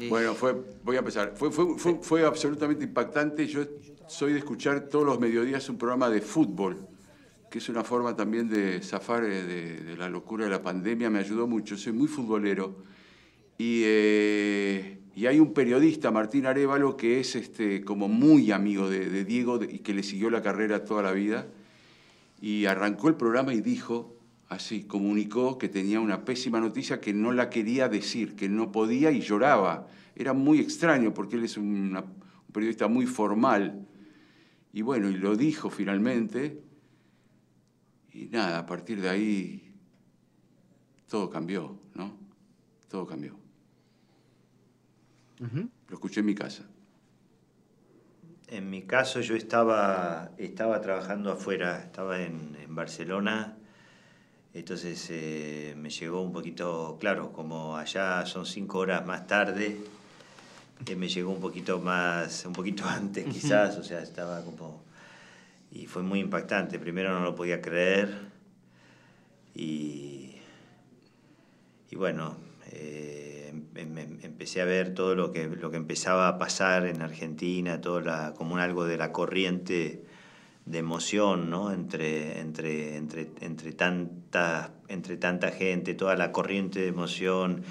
Bueno, 0.10 0.34
fue, 0.34 0.56
voy 0.84 0.96
a 0.96 1.00
empezar. 1.00 1.34
Fue, 1.36 2.26
absolutamente 2.26 2.84
impactante. 2.84 3.48
Yo 3.48 3.64
soy 4.08 4.34
de 4.34 4.40
escuchar 4.40 4.88
todos 4.90 5.06
los 5.06 5.20
mediodías 5.20 5.68
un 5.70 5.78
programa 5.78 6.10
de 6.10 6.22
fútbol, 6.22 6.88
que 7.50 7.60
es 7.60 7.70
una 7.70 7.84
forma 7.84 8.16
también 8.16 8.50
de 8.50 8.82
zafar 8.82 9.24
eh, 9.24 9.44
de, 9.44 9.98
la 9.98 10.10
locura 10.10 10.46
de 10.46 10.52
la 10.52 10.62
pandemia. 10.62 11.10
Me 11.10 11.20
ayudó 11.20 11.48
mucho. 11.48 11.78
Soy 11.78 11.94
muy 11.94 12.08
futbolero. 12.08 12.84
Y, 13.58 13.82
eh, 13.86 15.00
y 15.16 15.26
hay 15.28 15.40
un 15.40 15.54
periodista, 15.54 16.10
Martín 16.10 16.46
Arevalo, 16.46 16.98
que 16.98 17.20
es 17.20 17.36
este, 17.36 17.84
como 17.84 18.08
muy 18.08 18.52
amigo 18.52 18.90
de, 18.90 19.10
de 19.10 19.24
Diego 19.24 19.60
y 19.64 19.80
que 19.80 19.94
le 19.94 20.04
siguió 20.04 20.30
la 20.30 20.42
carrera 20.42 20.84
toda 20.84 21.04
la 21.04 21.12
vida. 21.12 21.48
Y 22.42 22.66
arrancó 22.66 23.08
el 23.10 23.16
programa 23.16 23.54
y 23.54 23.62
dijo, 23.62 24.16
así, 24.52 24.84
comunicó 24.84 25.58
que 25.58 25.70
tenía 25.70 26.00
una 26.02 26.26
pésima 26.26 26.60
noticia 26.60 27.00
que 27.00 27.14
no 27.14 27.32
la 27.32 27.50
quería 27.50 27.88
decir, 27.88 28.36
que 28.36 28.50
no 28.50 28.72
podía 28.72 29.10
y 29.12 29.22
lloraba. 29.22 29.88
Era 30.16 30.34
muy 30.34 30.60
extraño 30.60 31.14
porque 31.14 31.38
él 31.38 31.46
es 31.46 31.56
una- 31.58 32.02
un 32.02 32.52
periodista 32.54 32.88
muy 32.90 33.06
formal. 33.06 33.88
Y 34.74 34.82
bueno, 34.82 35.10
y 35.10 35.16
lo 35.18 35.36
dijo 35.38 35.70
finalmente. 35.70 36.62
Y 38.14 38.26
nada, 38.26 38.60
a 38.60 38.66
partir 38.66 39.00
de 39.02 39.10
ahí 39.10 39.74
todo 41.08 41.30
cambió, 41.30 41.80
¿no? 41.96 42.18
Todo 42.90 43.06
cambió. 43.08 43.38
Lo 45.88 45.94
escuché 45.96 46.20
en 46.20 46.26
mi 46.26 46.36
casa. 46.36 46.64
En 48.48 48.70
mi 48.70 48.82
caso 48.84 49.22
yo 49.22 49.36
estaba, 49.36 50.32
estaba 50.38 50.82
trabajando 50.82 51.32
afuera, 51.32 51.80
estaba 51.82 52.22
en, 52.22 52.56
en 52.62 52.76
Barcelona, 52.76 53.58
entonces 54.54 55.08
eh, 55.10 55.74
me 55.78 55.90
llegó 55.90 56.22
un 56.22 56.34
poquito, 56.34 56.98
claro, 57.00 57.32
como 57.32 57.78
allá 57.78 58.26
son 58.26 58.46
cinco 58.46 58.80
horas 58.80 59.06
más 59.06 59.26
tarde, 59.28 59.78
eh, 60.86 60.96
me 60.96 61.08
llegó 61.08 61.32
un 61.32 61.40
poquito 61.40 61.80
más, 61.80 62.46
un 62.46 62.54
poquito 62.54 62.84
antes 62.88 63.26
quizás, 63.28 63.78
o 63.78 63.84
sea, 63.84 64.02
estaba 64.02 64.44
como... 64.44 64.84
Y 65.72 65.86
fue 65.86 66.04
muy 66.04 66.20
impactante, 66.20 66.80
primero 66.80 67.14
no 67.14 67.22
lo 67.22 67.34
podía 67.34 67.62
creer 67.62 68.30
y, 69.56 70.36
y 71.90 71.96
bueno, 71.96 72.36
eh, 72.72 73.54
em- 73.76 73.98
em- 73.98 74.20
empecé 74.22 74.62
a 74.62 74.66
ver 74.66 74.94
todo 74.94 75.16
lo 75.16 75.32
que, 75.32 75.48
lo 75.48 75.72
que 75.72 75.78
empezaba 75.78 76.28
a 76.28 76.38
pasar 76.38 76.86
en 76.88 77.02
Argentina, 77.02 77.80
todo 77.80 78.02
la, 78.02 78.34
como 78.36 78.54
un 78.54 78.60
algo 78.60 78.84
de 78.86 78.98
la 78.98 79.14
corriente 79.14 80.04
de 80.72 80.80
emoción, 80.80 81.50
¿no? 81.50 81.72
Entre, 81.72 82.40
entre, 82.40 82.96
entre, 82.96 83.30
entre, 83.42 83.74
tanta, 83.74 84.72
entre 84.88 85.18
tanta 85.18 85.52
gente, 85.52 85.94
toda 85.94 86.16
la 86.16 86.32
corriente 86.32 86.80
de 86.80 86.88
emoción 86.88 87.64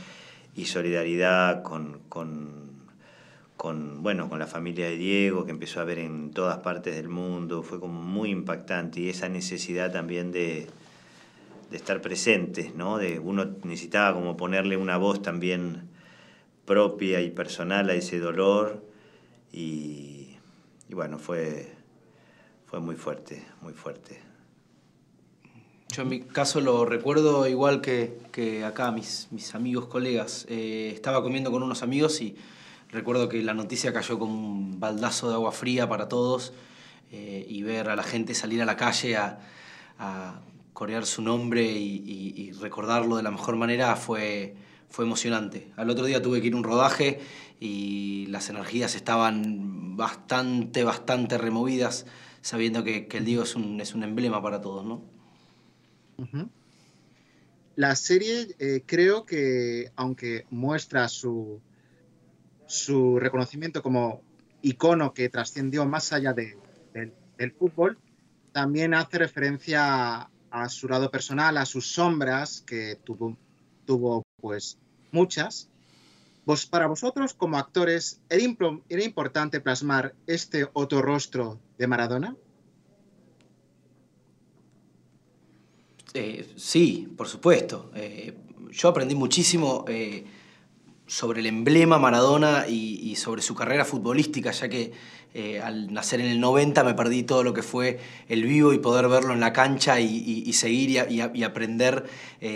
y 0.55 0.67
solidaridad 0.67 1.63
con, 1.63 2.01
con, 2.11 2.71
con, 3.57 4.03
bueno, 4.03 4.29
con 4.29 4.39
la 4.39 4.47
familia 4.47 4.87
de 4.87 4.97
Diego, 4.97 5.47
que 5.47 5.51
empezó 5.51 5.81
a 5.81 5.85
ver 5.85 5.99
en 5.99 6.31
todas 6.33 6.59
partes 6.59 6.95
del 6.95 7.09
mundo, 7.09 7.63
fue 7.63 7.81
como 7.81 8.03
muy 8.03 8.31
impactante 8.31 9.01
y 9.01 9.09
esa 9.09 9.31
necesidad 9.31 9.91
también 9.91 10.31
de, 10.31 10.67
de 11.71 11.77
estar 11.77 12.03
presentes, 12.03 12.75
¿no? 12.75 12.99
De, 12.99 13.19
uno 13.19 13.47
necesitaba 13.65 14.15
como 14.15 14.37
ponerle 14.37 14.77
una 14.77 14.99
voz 14.99 15.23
también 15.23 15.89
propia 16.67 17.23
y 17.23 17.31
personal 17.31 17.89
a 17.89 17.95
ese 17.95 18.19
dolor 18.19 18.85
y, 19.53 20.37
y 20.89 20.95
bueno, 20.95 21.19
fue, 21.19 21.80
fue 22.71 22.79
muy 22.79 22.95
fuerte, 22.95 23.45
muy 23.63 23.73
fuerte. 23.73 24.21
Yo 25.89 26.03
en 26.03 26.09
mi 26.09 26.21
caso 26.21 26.61
lo 26.61 26.85
recuerdo 26.85 27.49
igual 27.49 27.81
que, 27.81 28.21
que 28.31 28.65
acá, 28.65 28.93
mis, 28.93 29.27
mis 29.33 29.57
amigos, 29.57 29.87
colegas. 29.87 30.47
Eh, 30.49 30.93
estaba 30.95 31.21
comiendo 31.21 31.51
con 31.51 31.65
unos 31.65 31.83
amigos 31.83 32.21
y 32.21 32.37
recuerdo 32.91 33.29
que 33.29 33.43
la 33.43 33.55
noticia 33.55 33.93
cayó 33.93 34.21
como 34.21 34.35
un 34.35 34.79
baldazo 34.79 35.29
de 35.29 35.35
agua 35.35 35.51
fría 35.51 35.89
para 35.89 36.09
todos 36.09 36.53
eh, 37.11 37.45
y 37.49 37.63
ver 37.65 37.89
a 37.89 37.97
la 37.97 38.05
gente 38.05 38.35
salir 38.35 38.63
a 38.63 38.65
la 38.65 38.77
calle 38.77 39.17
a, 39.17 39.41
corear 40.73 41.05
su 41.05 41.21
nombre 41.21 41.63
y 41.63 42.53
recordarlo 42.53 43.17
de 43.17 43.23
la 43.23 43.31
mejor 43.31 43.57
manera 43.57 43.97
fue, 43.97 44.55
fue 44.91 45.05
emocionante. 45.05 45.71
Al 45.77 45.89
otro 45.89 46.05
día 46.05 46.21
tuve 46.21 46.41
que 46.41 46.49
ir 46.49 46.55
a 46.55 46.57
un 46.57 46.65
rodaje 46.65 47.21
y 47.61 48.27
las 48.27 48.49
energías 48.51 48.95
estaban 48.95 49.97
bastante, 49.97 50.83
bastante 50.83 51.37
removidas, 51.37 52.07
sabiendo 52.43 52.85
que, 52.85 53.07
el 53.11 53.25
Diego 53.25 53.43
es 53.43 53.55
un, 53.55 53.81
es 53.81 53.95
un 53.95 54.03
emblema 54.03 54.43
para 54.43 54.61
todos, 54.61 54.85
¿no? 54.85 55.03
La 57.77 57.97
serie 57.97 58.55
eh, 58.59 58.83
creo 58.85 59.25
que, 59.25 59.91
aunque 59.97 60.47
muestra 60.51 61.09
su, 61.09 61.61
su 62.67 63.19
reconocimiento 63.19 63.83
como 63.83 64.23
icono 64.63 65.15
que 65.15 65.29
trascendió 65.29 65.87
más 65.87 66.13
allá 66.13 66.33
de- 66.33 66.59
del- 66.93 67.15
fútbol, 67.53 67.97
también 68.53 68.93
hace 68.93 69.17
referencia 69.17 70.29
a, 70.51 70.69
su 70.69 70.89
lado 70.89 71.11
personal, 71.11 71.57
a 71.57 71.65
sus 71.65 71.87
sombras, 71.91 72.63
que 72.67 72.97
tuvo, 73.03 73.39
tuvo 73.87 74.25
pues 74.43 74.77
muchas. 75.11 75.71
Para 76.69 76.87
vosotros, 76.87 77.33
como 77.33 77.57
actores, 77.57 78.21
¿era, 78.29 78.43
impro- 78.43 78.83
era 78.89 79.05
importante 79.05 79.61
plasmar 79.61 80.15
este 80.27 80.69
otro 80.75 81.01
rostro 81.01 81.61
de 81.81 81.87
Maradona? 81.87 82.37
Eh, 86.13 86.53
sí, 86.57 87.09
por 87.17 87.27
supuesto. 87.27 87.91
Eh, 87.95 88.37
yo 88.71 88.91
aprendí 88.91 89.15
muchísimo 89.15 89.87
eh, 89.89 90.27
sobre 91.07 91.41
el 91.41 91.47
emblema 91.47 91.99
Maradona 91.99 92.67
y, 92.69 93.17
sobre 93.17 93.41
su 93.41 93.55
carrera 93.55 93.87
futbolística, 93.87 94.51
ya 94.51 94.69
que 94.69 94.93
al 95.63 95.93
nacer 95.93 96.21
en 96.21 96.27
el 96.27 96.41
90 96.41 96.85
me 96.85 96.95
perdí 96.95 97.23
todo 97.23 97.43
lo 97.43 97.55
que 97.55 97.63
fue 97.63 97.99
el 98.29 98.45
vivo 98.45 98.73
y 98.73 98.79
poder 98.79 99.09
verlo 99.09 99.33
en 99.33 99.41
la 99.41 99.53
cancha 99.53 100.01
y, 100.01 100.53
seguir 100.53 101.07
y, 101.09 101.43
aprender 101.43 102.05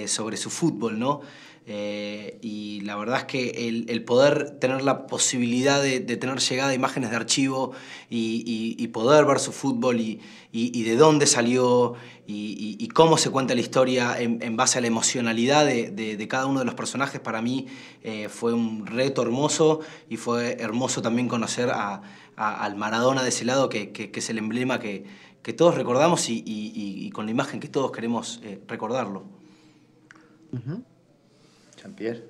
sobre 0.06 0.36
su 0.36 0.50
fútbol, 0.50 0.98
¿no? 0.98 1.22
Eh, 1.66 2.38
y 2.42 2.82
la 2.82 2.94
verdad 2.96 3.20
es 3.20 3.24
que 3.24 3.68
el, 3.68 3.86
el 3.88 4.04
poder 4.04 4.58
tener 4.60 4.82
la 4.82 5.06
posibilidad 5.06 5.82
de, 5.82 6.00
de 6.00 6.16
tener 6.18 6.38
llegada 6.40 6.70
a 6.72 6.74
imágenes 6.74 7.08
de 7.08 7.16
archivo 7.16 7.72
y, 8.10 8.44
y- 8.46 8.76
y 8.84 8.88
poder 8.88 9.24
ver 9.24 9.38
su 9.38 9.50
fútbol 9.50 9.98
y, 9.98 10.20
y- 10.52 10.82
de 10.82 10.96
dónde 10.96 11.26
salió 11.26 11.94
y, 12.26 12.86
cómo 12.88 13.16
se 13.16 13.30
cuenta 13.30 13.54
la 13.54 13.62
historia 13.62 14.20
en, 14.20 14.42
en 14.42 14.56
base 14.58 14.76
a 14.76 14.82
la 14.82 14.88
emocionalidad 14.88 15.64
de, 15.64 15.90
de- 15.90 16.18
de 16.18 16.28
cada 16.28 16.44
uno 16.44 16.58
de 16.58 16.66
los 16.66 16.74
personajes, 16.74 17.18
para 17.20 17.40
mí 17.40 17.66
eh, 18.02 18.28
fue 18.28 18.52
un 18.52 18.86
reto 18.86 19.22
hermoso 19.22 19.80
y 20.10 20.18
fue 20.18 20.58
hermoso 20.60 21.00
también 21.00 21.28
conocer 21.28 21.70
a- 21.70 22.02
a- 22.36 22.64
al 22.64 22.76
Maradona 22.76 23.22
de 23.22 23.30
ese 23.30 23.46
lado, 23.46 23.70
que, 23.70 23.90
que- 23.90 24.10
que 24.10 24.20
es 24.20 24.28
el 24.28 24.36
emblema 24.36 24.80
que, 24.80 25.04
que 25.42 25.54
todos 25.54 25.74
recordamos 25.76 26.28
y, 26.28 27.10
con 27.14 27.24
la 27.24 27.30
imagen 27.32 27.58
que 27.58 27.68
todos 27.68 27.90
queremos 27.90 28.40
eh, 28.44 28.60
recordarlo. 28.68 29.24
Jean-Pierre. 31.84 32.22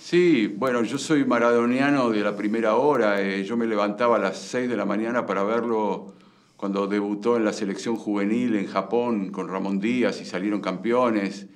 Sí, 0.00 0.46
bueno, 0.56 0.82
yo 0.82 0.96
soy 0.96 1.24
maradoniano 1.26 2.08
de 2.08 2.20
la 2.20 2.34
primera 2.34 2.76
hora. 2.76 3.20
eh, 3.20 3.44
yo 3.44 3.58
me 3.58 3.66
levantaba 3.66 4.16
a 4.16 4.18
las 4.18 4.38
6 4.38 4.70
de 4.70 4.76
la 4.76 4.86
mañana 4.86 5.26
para 5.26 5.42
verlo 5.42 6.14
cuando 6.56 6.86
debutó 6.86 7.36
en 7.36 7.44
la 7.44 7.52
selección 7.52 7.96
juvenil 7.96 8.56
en 8.56 8.66
Japón 8.66 9.30
con 9.30 9.48
Ramón 9.48 9.80
Díaz 9.80 10.22
y 10.22 10.24
salieron 10.24 10.62
campeones. 10.62 11.46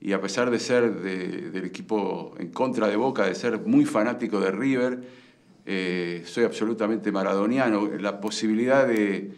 Y 0.00 0.12
a 0.12 0.22
pesar 0.22 0.50
de 0.50 0.58
ser 0.58 0.94
de- 1.02 1.50
del 1.50 1.64
equipo 1.66 2.34
en 2.38 2.48
contra 2.50 2.88
de 2.88 2.96
Boca, 2.96 3.26
de 3.26 3.34
ser 3.34 3.60
muy 3.66 3.84
fanático 3.84 4.40
de 4.40 4.50
River, 4.50 5.02
eh, 5.66 6.22
soy 6.24 6.44
absolutamente 6.44 7.12
maradoniano. 7.12 7.90
La 8.00 8.20
posibilidad 8.22 8.86
de, 8.88 9.32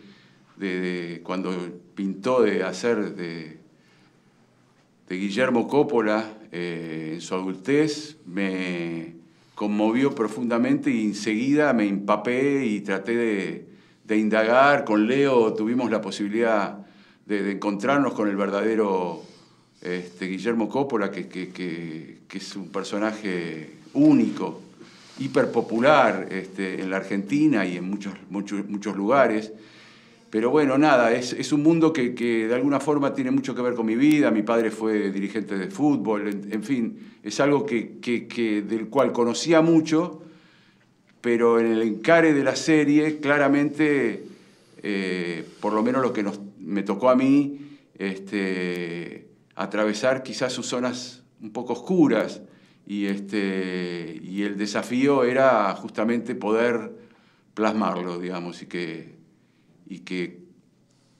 de- 0.59 1.23
cuando 1.25 1.51
pintó 1.97 2.43
de 2.43 2.63
hacer 2.63 3.17
de 3.17 3.59
Guillermo 5.09 5.67
Coppola 5.67 6.37
eh, 6.53 7.13
en 7.15 7.21
su 7.21 7.35
adultez 7.35 8.17
me 8.27 9.15
conmovió 9.55 10.15
profundamente 10.15 10.91
y 10.91 11.05
enseguida 11.05 11.73
me 11.73 11.87
empapé 11.87 12.65
y 12.65 12.81
traté 12.81 13.17
de, 14.07 14.17
indagar. 14.17 14.85
Con 14.85 15.07
Leo 15.07 15.55
tuvimos 15.55 15.91
la 15.91 16.01
posibilidad 16.01 16.79
de, 17.27 17.53
encontrarnos 17.53 18.15
con 18.15 18.29
el 18.29 18.37
verdadero 18.37 19.23
este, 19.81 20.27
Guillermo 20.27 20.69
Coppola, 20.69 21.11
que, 21.11 22.19
es 22.33 22.57
un 22.57 22.71
personaje 22.71 23.77
único, 23.93 24.63
hiperpopular 25.21 26.27
este, 26.31 26.81
en 26.81 26.91
la 26.91 26.97
Argentina 26.97 27.65
y 27.65 27.77
en 27.77 27.85
muchos, 27.85 28.15
muchos 28.31 28.97
lugares. 28.97 29.53
Pero 30.31 30.51
bueno, 30.51 30.79
nada, 30.79 31.13
es, 31.13 31.33
es 31.33 31.53
un 31.53 31.65
mundo 31.65 31.93
que, 31.93 32.15
que, 32.15 32.47
de 32.47 32.55
alguna 32.55 32.79
forma 32.79 33.13
tiene 33.13 33.33
mucho 33.33 33.53
que 33.53 33.63
ver 33.63 33.75
con 33.75 33.85
mi 33.85 33.97
vida. 33.97 34.31
Mi 34.31 34.43
padre 34.43 34.71
fue 34.71 35.11
dirigente 35.11 35.59
de 35.59 35.69
fútbol, 35.69 36.29
en, 36.29 36.63
fin, 36.63 37.17
es 37.25 37.41
algo 37.41 37.67
que, 37.67 37.99
que, 37.99 38.63
del 38.63 38.89
cual 38.89 39.13
conocía 39.13 39.61
mucho, 39.61 40.23
pero 41.21 41.59
en 41.59 41.67
el 41.67 41.83
encare 41.83 42.33
de 42.33 42.45
la 42.45 42.55
serie, 42.55 43.19
claramente, 43.19 44.25
eh, 44.85 45.45
por 45.59 45.73
lo 45.73 45.83
menos 45.83 46.01
lo 46.01 46.13
que 46.13 46.23
nos, 46.23 46.39
me 46.61 46.85
tocó 46.85 47.11
a 47.11 47.17
mí, 47.17 47.79
este, 47.99 49.27
atravesar 49.57 50.23
quizás 50.23 50.53
sus 50.53 50.67
zonas 50.67 51.25
un 51.43 51.51
poco 51.51 51.73
oscuras. 51.73 52.41
Y, 52.87 53.07
este, 53.07 54.21
y 54.23 54.43
el 54.43 54.57
desafío 54.57 55.25
era 55.25 55.75
justamente 55.75 56.35
poder 56.37 56.93
plasmarlo, 57.55 58.19
digamos, 58.19 58.63
y 58.63 58.67
que 58.67 59.20
y 59.91 59.99
que 59.99 60.39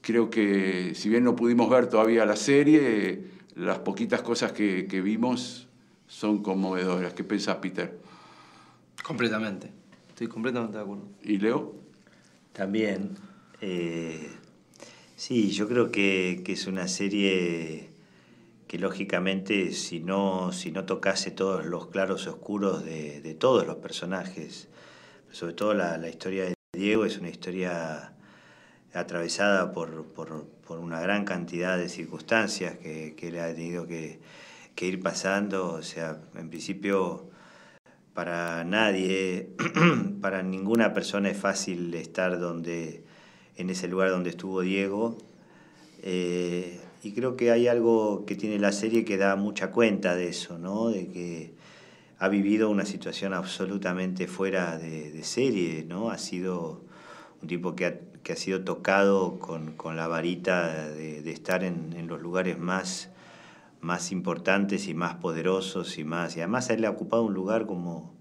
creo 0.01 0.31
que 0.31 0.95
si 0.95 1.09
bien 1.09 1.25
no 1.25 1.35
pudimos 1.35 1.69
ver 1.69 1.87
todavía 1.87 2.25
la 2.25 2.37
serie, 2.37 3.25
las 3.55 3.79
poquitas 3.79 4.21
cosas 4.21 4.53
que, 4.53 5.01
vimos 5.03 5.67
son 6.07 6.41
conmovedoras. 6.41 7.13
¿Qué 7.13 7.25
pensás, 7.25 7.57
Peter? 7.57 7.99
Completamente, 9.03 9.69
estoy 10.07 10.27
completamente 10.27 10.77
de 10.77 10.83
acuerdo. 10.83 11.03
¿Y 11.21 11.37
Leo? 11.37 11.75
También. 12.53 13.17
Eh, 13.59 14.29
sí, 15.17 15.51
yo 15.51 15.67
creo 15.67 15.91
que, 15.91 16.41
es 16.47 16.65
una 16.65 16.87
serie 16.87 17.89
que 18.69 18.79
lógicamente 18.79 19.73
si 19.73 19.99
no, 19.99 20.53
si 20.53 20.71
no 20.71 20.85
tocase 20.85 21.31
todos 21.31 21.65
los 21.65 21.87
claros 21.87 22.25
oscuros 22.25 22.85
de, 22.85 23.35
todos 23.37 23.67
los 23.67 23.75
personajes, 23.75 24.69
sobre 25.29 25.53
todo 25.53 25.73
la, 25.73 25.97
la 25.97 26.07
historia 26.07 26.45
de 26.45 26.53
Diego 26.73 27.03
es 27.03 27.17
una 27.17 27.29
historia 27.29 28.13
atravesada 28.93 29.71
por, 29.71 30.05
por, 30.05 30.45
por, 30.67 30.79
una 30.79 30.99
gran 30.99 31.25
cantidad 31.25 31.77
de 31.77 31.89
circunstancias 31.89 32.77
que, 32.77 33.13
que 33.15 33.31
le 33.31 33.41
ha 33.41 33.53
tenido 33.53 33.87
que, 33.87 34.19
que, 34.75 34.87
ir 34.87 35.01
pasando. 35.01 35.73
O 35.73 35.81
sea, 35.81 36.21
en 36.35 36.49
principio, 36.49 37.29
para 38.13 38.63
nadie, 38.63 39.49
para 40.21 40.43
ninguna 40.43 40.93
persona 40.93 41.29
es 41.29 41.37
fácil 41.37 41.93
estar 41.93 42.39
donde, 42.39 43.03
en 43.57 43.69
ese 43.69 43.87
lugar 43.87 44.09
donde 44.09 44.31
estuvo 44.31 44.61
Diego. 44.61 45.17
Eh, 46.03 46.79
y 47.03 47.13
creo 47.13 47.35
que 47.35 47.51
hay 47.51 47.67
algo 47.67 48.25
que 48.25 48.35
tiene 48.35 48.59
la 48.59 48.71
serie 48.71 49.05
que 49.05 49.17
da 49.17 49.35
mucha 49.35 49.71
cuenta 49.71 50.15
de 50.15 50.27
eso, 50.27 50.59
¿no? 50.59 50.89
De 50.89 51.07
que 51.07 51.53
ha 52.19 52.27
vivido 52.27 52.69
una 52.69 52.85
situación 52.85 53.33
absolutamente 53.33 54.27
fuera 54.27 54.77
de, 54.77 55.11
de 55.11 55.23
serie, 55.23 55.85
¿no? 55.87 56.11
Ha 56.11 56.19
sido 56.19 56.83
un 57.41 57.47
tipo 57.47 57.75
que 57.75 57.85
ha 57.87 57.95
que 58.23 58.33
ha 58.33 58.35
sido 58.35 58.63
tocado 58.63 59.39
con, 59.39 59.73
con 59.73 59.95
la 59.95 60.07
varita 60.07 60.89
de, 60.89 61.21
de 61.21 61.31
estar 61.31 61.63
en, 61.63 61.93
en, 61.93 62.07
los 62.07 62.21
lugares 62.21 62.59
más, 62.59 63.09
más 63.81 64.11
importantes 64.11 64.87
y 64.87 64.93
más 64.93 65.15
poderosos 65.15 65.97
y 65.97 66.03
más. 66.03 66.35
Y 66.37 66.41
además 66.41 66.69
él 66.69 66.85
ha 66.85 66.89
ocupado 66.89 67.23
un 67.23 67.33
lugar 67.33 67.65
como, 67.65 68.13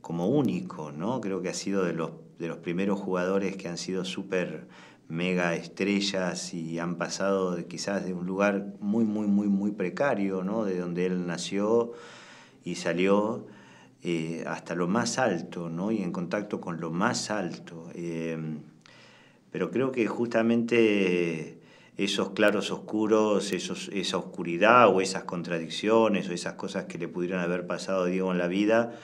como 0.00 0.28
único, 0.28 0.92
¿no? 0.92 1.20
Creo 1.20 1.40
que 1.40 1.48
ha 1.48 1.54
sido 1.54 1.84
de 1.84 1.94
los, 1.94 2.10
de 2.38 2.48
los 2.48 2.58
primeros 2.58 3.00
jugadores 3.00 3.56
que 3.56 3.68
han 3.68 3.78
sido 3.78 4.04
súper 4.04 4.66
mega 5.08 5.54
estrellas 5.54 6.54
y 6.54 6.78
han 6.78 6.96
pasado 6.96 7.54
de, 7.54 7.66
quizás 7.66 8.04
de 8.04 8.14
un 8.14 8.26
lugar 8.26 8.74
muy, 8.80 9.04
muy, 9.04 9.26
muy, 9.26 9.48
muy 9.48 9.70
precario, 9.72 10.42
¿no? 10.42 10.64
De 10.64 10.78
donde 10.78 11.06
él 11.06 11.26
nació 11.26 11.92
y 12.64 12.74
salió. 12.76 13.46
Eh, 14.04 14.42
hasta 14.48 14.74
lo 14.74 14.88
más 14.88 15.20
alto, 15.20 15.70
¿no? 15.70 15.92
Y 15.92 16.02
en 16.02 16.10
contacto 16.10 16.60
con 16.60 16.80
lo 16.80 16.90
más 16.90 17.30
alto. 17.30 17.88
Eh, 17.94 18.36
pero 19.52 19.70
creo 19.70 19.92
que 19.92 20.06
justamente 20.06 21.60
esos 21.98 22.30
claros 22.30 22.70
oscuros, 22.70 23.52
esa 23.52 24.16
oscuridad 24.16 24.88
o 24.88 25.02
esas 25.02 25.24
contradicciones 25.24 26.28
o 26.28 26.32
esas 26.32 26.54
cosas 26.54 26.86
que 26.86 26.98
le 26.98 27.06
pudieron 27.06 27.40
haber 27.40 27.66
pasado 27.66 28.04
a 28.04 28.06
Diego 28.06 28.32
en 28.32 28.38
la 28.38 28.48
vida, 28.48 28.94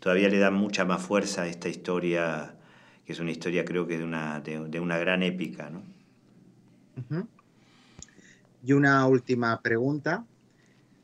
todavía 0.00 0.28
le 0.28 0.38
dan 0.38 0.54
mucha 0.54 0.84
más 0.84 1.00
fuerza 1.00 1.42
a 1.42 1.46
esta 1.46 1.68
historia, 1.68 2.56
que 3.06 3.12
es 3.12 3.20
una 3.20 3.30
historia 3.30 3.64
creo 3.64 3.86
que 3.86 3.98
de 3.98 4.04
una, 4.04 4.40
de, 4.40 4.80
una 4.80 4.98
gran 4.98 5.22
épica. 5.22 5.70
¿no? 5.70 7.28
Y 8.64 8.72
una 8.72 9.06
última 9.06 9.60
pregunta. 9.62 10.26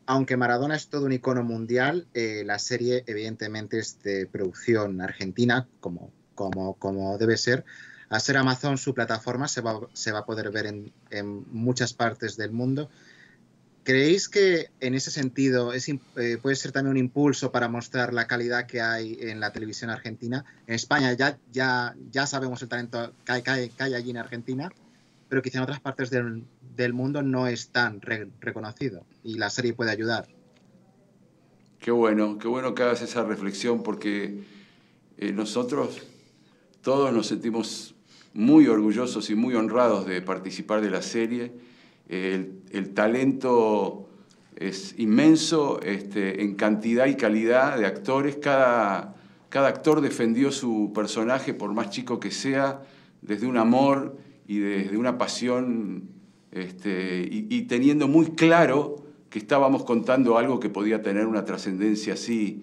Aunque 0.07 0.37
Maradona 0.37 0.75
es 0.75 0.89
todo 0.89 1.07
un 1.07 1.13
icono 1.13 1.45
mundial, 1.45 2.09
eh, 2.15 2.43
la 2.45 2.59
serie 2.59 3.05
evidentemente 3.07 3.79
es 3.79 4.03
de 4.03 4.27
producción 4.27 5.01
argentina, 5.01 5.69
como, 5.79 6.11
como, 6.35 6.75
como 6.75 7.17
debe 7.17 7.37
ser, 7.37 7.65
a 8.11 8.21
ser 8.21 8.37
Amazon 8.37 8.77
su 8.77 8.93
plataforma 8.93 9.47
se 9.49 9.61
va, 9.61 9.81
se 9.93 10.11
va 10.11 10.21
a 10.21 10.25
poder 10.27 10.51
ver 10.51 10.67
en, 10.67 10.93
en, 11.11 11.47
muchas 11.53 11.95
partes 11.95 12.37
del 12.37 12.51
mundo. 12.51 12.91
¿Creéis 13.85 14.29
que 14.29 14.69
en 14.81 14.95
ese 14.95 15.11
sentido 15.11 15.73
es, 15.73 15.89
eh, 15.89 16.39
puede 16.43 16.57
ser 16.57 16.73
también 16.73 16.91
un 16.91 16.97
impulso 16.99 17.53
para 17.53 17.69
mostrar 17.69 18.13
la 18.13 18.27
calidad 18.27 18.67
que 18.67 18.81
hay 18.81 19.17
en 19.21 19.39
la 19.39 19.53
televisión 19.53 19.91
argentina? 19.91 20.45
En 20.67 20.75
España 20.75 21.13
ya, 21.13 21.39
ya, 21.53 21.95
ya 22.11 22.27
sabemos 22.27 22.61
el 22.63 22.69
talento 22.69 23.13
que 23.25 23.33
hay, 23.33 23.43
que 23.43 23.83
allí 23.83 24.11
en 24.11 24.19
Argentina, 24.19 24.71
pero 25.29 25.41
quizá 25.41 25.59
en 25.59 25.65
otras 25.65 25.81
partes 25.81 26.11
del, 26.11 26.45
del 26.77 26.93
mundo 26.93 27.23
no 27.23 27.47
es 27.47 27.69
tan 27.69 28.01
re, 28.01 28.29
reconocido 28.41 29.07
y 29.23 29.39
la 29.39 29.51
serie 29.51 29.73
puede 29.73 29.93
ayudar. 29.93 30.27
Qué 31.79 31.93
bueno, 31.93 32.39
qué 32.39 32.49
bueno 32.49 32.75
que 32.75 32.83
hagas 32.83 33.03
esa 33.03 33.23
reflexión 33.23 33.85
porque 33.85 34.43
eh, 35.17 35.33
nosotros 35.33 36.03
todos 36.83 37.13
nos 37.13 37.29
sentimos 37.29 37.95
muy 38.35 38.67
orgullosos 38.67 39.31
y 39.31 39.35
muy 39.35 39.55
honrados 39.55 40.07
de 40.07 40.23
participar 40.23 40.81
de 40.81 40.91
la 40.91 41.03
serie. 41.03 41.53
El, 42.09 42.91
talento 42.95 44.09
es 44.57 44.95
inmenso 44.99 45.81
este, 45.83 46.43
en 46.43 46.55
cantidad 46.55 47.07
y 47.07 47.17
calidad 47.17 47.79
de 47.79 47.87
actores. 47.87 48.37
Cada, 48.37 49.17
cada 49.49 49.69
actor 49.69 50.01
defendió 50.01 50.53
su 50.53 50.93
personaje, 50.95 51.55
por 51.55 51.73
más 51.73 51.91
chico 51.91 52.21
que 52.21 52.31
sea, 52.31 52.83
desde 53.23 53.47
un 53.47 53.57
amor 53.57 54.17
y 54.47 54.59
desde 54.59 54.97
una 54.97 55.19
pasión 55.19 56.09
este, 56.53 57.29
y, 57.31 57.63
teniendo 57.63 58.09
muy 58.09 58.33
claro 58.33 58.97
que 59.29 59.39
estábamos 59.39 59.85
contando 59.85 60.37
algo 60.37 60.59
que 60.59 60.69
podía 60.69 61.03
tener 61.03 61.27
una 61.27 61.45
trascendencia 61.45 62.15
así 62.15 62.63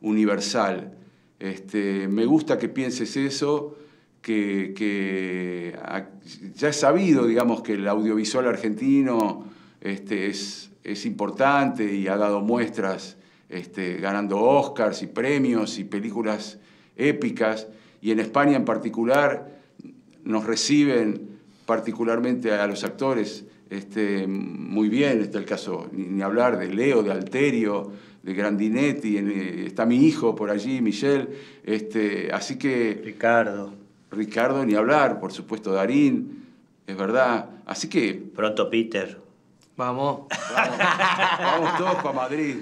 universal. 0.00 0.98
Este, 1.38 2.08
me 2.08 2.26
gusta 2.26 2.58
que 2.58 2.68
pienses 2.68 3.16
eso 3.16 3.76
que, 4.22 5.74
ya 6.54 6.68
es 6.68 6.76
sabido, 6.76 7.26
digamos, 7.26 7.62
que 7.62 7.74
el 7.74 7.88
audiovisual 7.88 8.46
argentino 8.46 9.44
este, 9.80 10.26
es, 10.26 10.70
es, 10.84 11.06
importante 11.06 11.94
y 11.94 12.08
ha 12.08 12.16
dado 12.16 12.40
muestras 12.40 13.16
este, 13.48 13.96
ganando 13.96 14.40
Oscars 14.40 15.02
y 15.02 15.06
premios 15.06 15.78
y 15.78 15.84
películas 15.84 16.58
épicas, 16.96 17.68
y 18.00 18.10
en 18.10 18.20
España 18.20 18.56
en 18.56 18.64
particular 18.64 19.58
nos 20.24 20.44
reciben 20.44 21.38
particularmente 21.64 22.52
a 22.52 22.66
los 22.66 22.84
actores 22.84 23.44
este, 23.70 24.26
muy 24.26 24.88
bien, 24.88 25.20
está 25.20 25.38
el 25.38 25.44
caso, 25.44 25.88
ni, 25.92 26.22
hablar 26.22 26.58
de 26.58 26.68
Leo, 26.68 27.02
de 27.02 27.12
Alterio, 27.12 27.92
de 28.22 28.34
Grandinetti, 28.34 29.18
está 29.66 29.84
mi 29.86 30.06
hijo 30.06 30.34
por 30.34 30.50
allí, 30.50 30.80
Michelle, 30.80 31.28
este, 31.64 32.30
así 32.32 32.56
que... 32.56 33.00
Ricardo. 33.04 33.77
Ricardo 34.10 34.64
ni 34.64 34.74
hablar, 34.74 35.20
por 35.20 35.32
supuesto 35.32 35.72
Darín, 35.72 36.44
es 36.86 36.96
verdad. 36.96 37.50
Así 37.66 37.88
que... 37.88 38.14
Pronto 38.34 38.70
Peter. 38.70 39.28
Vamos. 39.78 40.22
Vamos, 41.38 41.78
todos 41.78 41.94
para 41.96 42.12
Madrid. 42.12 42.56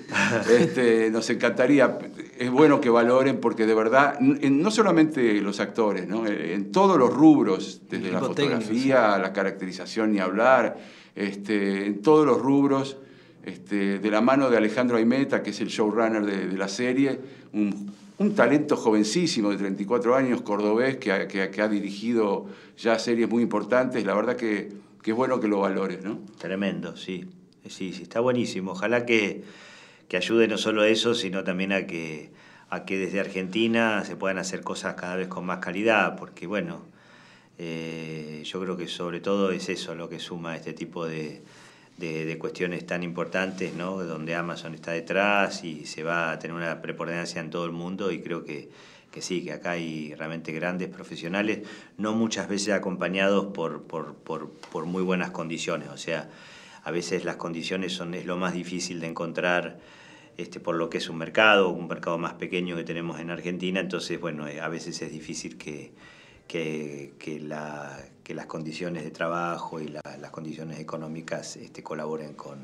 Este, 0.51 1.11
nos 1.11 1.31
encantaría. 1.31 1.99
Es 2.37 2.51
bueno 2.51 2.79
que 2.79 2.91
valoren 2.91 3.41
porque 3.41 3.65
de 3.65 3.75
verdad, 3.75 4.21
no 4.21 4.71
solamente 4.71 5.41
los 5.41 5.59
actores, 5.59 6.07
¿no? 6.07 6.27
en 6.27 6.71
todos 6.73 6.99
los 6.99 7.11
rubros, 7.15 7.81
desde 7.89 8.13
la 8.13 8.21
fotografía, 8.21 9.17
la 9.17 9.33
caracterización, 9.33 10.13
ni 10.13 10.19
hablar, 10.19 10.77
este, 11.15 11.87
en 11.87 12.03
todos 12.03 12.27
los 12.27 12.39
rubros, 12.39 12.99
este, 13.45 13.99
de 13.99 14.11
la 14.11 14.21
mano 14.21 14.51
de 14.51 14.59
Alejandro 14.59 14.99
Aimeta, 14.99 15.43
que 15.43 15.51
es 15.51 15.61
el 15.63 15.69
showrunner 15.69 16.27
de, 16.27 16.49
de 16.49 16.59
la 16.59 16.69
serie, 16.69 17.19
un 17.55 17.95
un 18.19 18.35
talento 18.35 18.77
jovencísimo 18.77 19.51
de 19.51 19.59
34 19.59 20.15
años, 20.17 20.43
cordobés, 20.43 20.97
que 20.97 21.13
ha, 21.13 21.69
dirigido 21.69 22.47
ya 22.79 22.99
series 22.99 23.29
muy 23.29 23.43
importantes. 23.43 24.05
La 24.05 24.15
verdad 24.15 24.37
que, 24.37 24.73
que, 25.03 25.11
es 25.11 25.17
bueno 25.17 25.41
que 25.41 25.49
lo 25.49 25.61
valores, 25.61 26.03
¿no? 26.03 26.21
Tremendo, 26.39 26.97
sí. 26.97 27.27
Sí, 27.69 27.93
sí, 27.93 28.05
está 28.05 28.21
buenísimo. 28.21 28.73
Ojalá 28.73 29.05
que, 29.05 29.43
que 30.09 30.17
ayude 30.17 30.49
no 30.49 30.57
solo 30.57 30.83
a 30.83 30.89
eso, 30.89 31.15
sino 31.15 31.45
también 31.45 31.73
a 31.73 31.87
que, 31.87 32.31
a 32.71 32.85
que 32.85 32.97
desde 32.97 33.21
Argentina 33.21 34.05
se 34.05 34.17
puedan 34.17 34.39
hacer 34.39 34.63
cosas 34.63 34.95
cada 34.95 35.17
vez 35.17 35.29
con 35.29 35.45
más 35.45 35.59
calidad, 35.59 36.17
porque 36.17 36.47
bueno, 36.47 36.85
eh, 37.59 38.43
yo 38.45 38.61
creo 38.61 38.77
que 38.77 38.89
sobre 38.89 39.21
todo 39.21 39.51
es 39.51 39.69
eso 39.69 39.95
lo 39.95 40.09
que 40.09 40.21
suma 40.21 40.57
este 40.57 40.73
tipo 40.73 41.07
de, 41.07 41.43
de, 41.99 42.37
cuestiones 42.39 42.87
tan 42.87 43.03
importantes, 43.03 43.75
¿no? 43.75 44.03
donde 44.05 44.35
Amazon 44.35 44.75
está 44.75 44.93
detrás 44.93 45.65
y 45.65 45.87
se 45.87 46.03
va 46.03 46.33
a 46.33 46.39
tener 46.39 46.57
una 46.57 46.83
preponderancia 46.83 47.41
en 47.41 47.51
todo 47.51 47.65
el 47.65 47.73
mundo 47.73 48.13
y 48.13 48.21
creo 48.21 48.45
que, 48.45 48.69
que 49.11 49.23
sí, 49.23 49.43
que 49.43 49.53
acá 49.53 49.71
hay 49.71 50.15
realmente 50.15 50.53
grandes 50.53 50.89
profesionales, 50.89 51.67
no 51.97 52.13
muchas 52.13 52.49
veces 52.49 52.75
acompañados 52.75 53.47
por, 53.47 53.85
por, 53.85 54.85
muy 54.85 55.03
buenas 55.03 55.31
condiciones. 55.31 55.89
O 55.89 55.97
sea, 55.97 56.29
a 56.85 56.91
veces 56.91 57.25
las 57.25 57.37
condiciones 57.37 57.95
son, 57.95 58.13
es 58.13 58.27
lo 58.27 58.37
más 58.37 58.53
difícil 58.53 59.01
de 59.01 59.07
encontrar 59.07 59.79
este, 60.37 60.61
por 60.61 60.75
lo 60.75 60.91
que 60.91 60.99
es 60.99 61.09
un 61.09 61.17
mercado, 61.17 61.71
un 61.71 61.89
mercado 61.89 62.19
más 62.19 62.35
pequeño 62.35 62.77
que 62.77 62.85
tenemos 62.85 63.19
en 63.19 63.31
Argentina, 63.31 63.81
entonces, 63.81 64.21
bueno, 64.21 64.47
eh, 64.49 64.61
a 64.61 64.69
veces 64.69 65.01
es 65.01 65.11
difícil 65.11 65.57
que, 65.57 65.93
que, 66.47 67.41
la, 67.41 67.99
que 68.27 68.35
las 68.35 68.47
condiciones 68.47 69.05
de 69.05 69.13
trabajo 69.13 69.81
y 69.81 69.87
las 69.87 70.31
condiciones 70.33 70.81
económicas 70.81 71.55
este, 71.55 71.85
colaboren 71.85 72.33
con, 72.33 72.59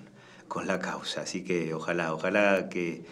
con 0.48 0.66
la 0.66 0.80
causa. 0.80 1.20
Así 1.20 1.44
que 1.44 1.72
ojalá, 1.72 2.12
ojalá 2.12 2.68
que 2.68 3.04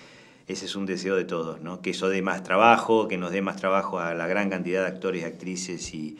ese 0.48 0.64
es 0.64 0.74
un 0.74 0.84
deseo 0.84 1.14
de 1.14 1.24
todos, 1.24 1.60
¿no? 1.60 1.80
que 1.80 1.90
eso 1.90 2.08
dé 2.08 2.22
más 2.22 2.42
trabajo, 2.42 3.06
que 3.06 3.18
nos 3.18 3.30
dé 3.30 3.40
más 3.40 3.54
trabajo 3.54 4.00
a 4.00 4.14
la 4.14 4.26
gran 4.26 4.50
cantidad 4.50 4.80
de 4.82 4.88
actores, 4.88 5.24
actrices 5.24 5.94
y, 5.94 6.18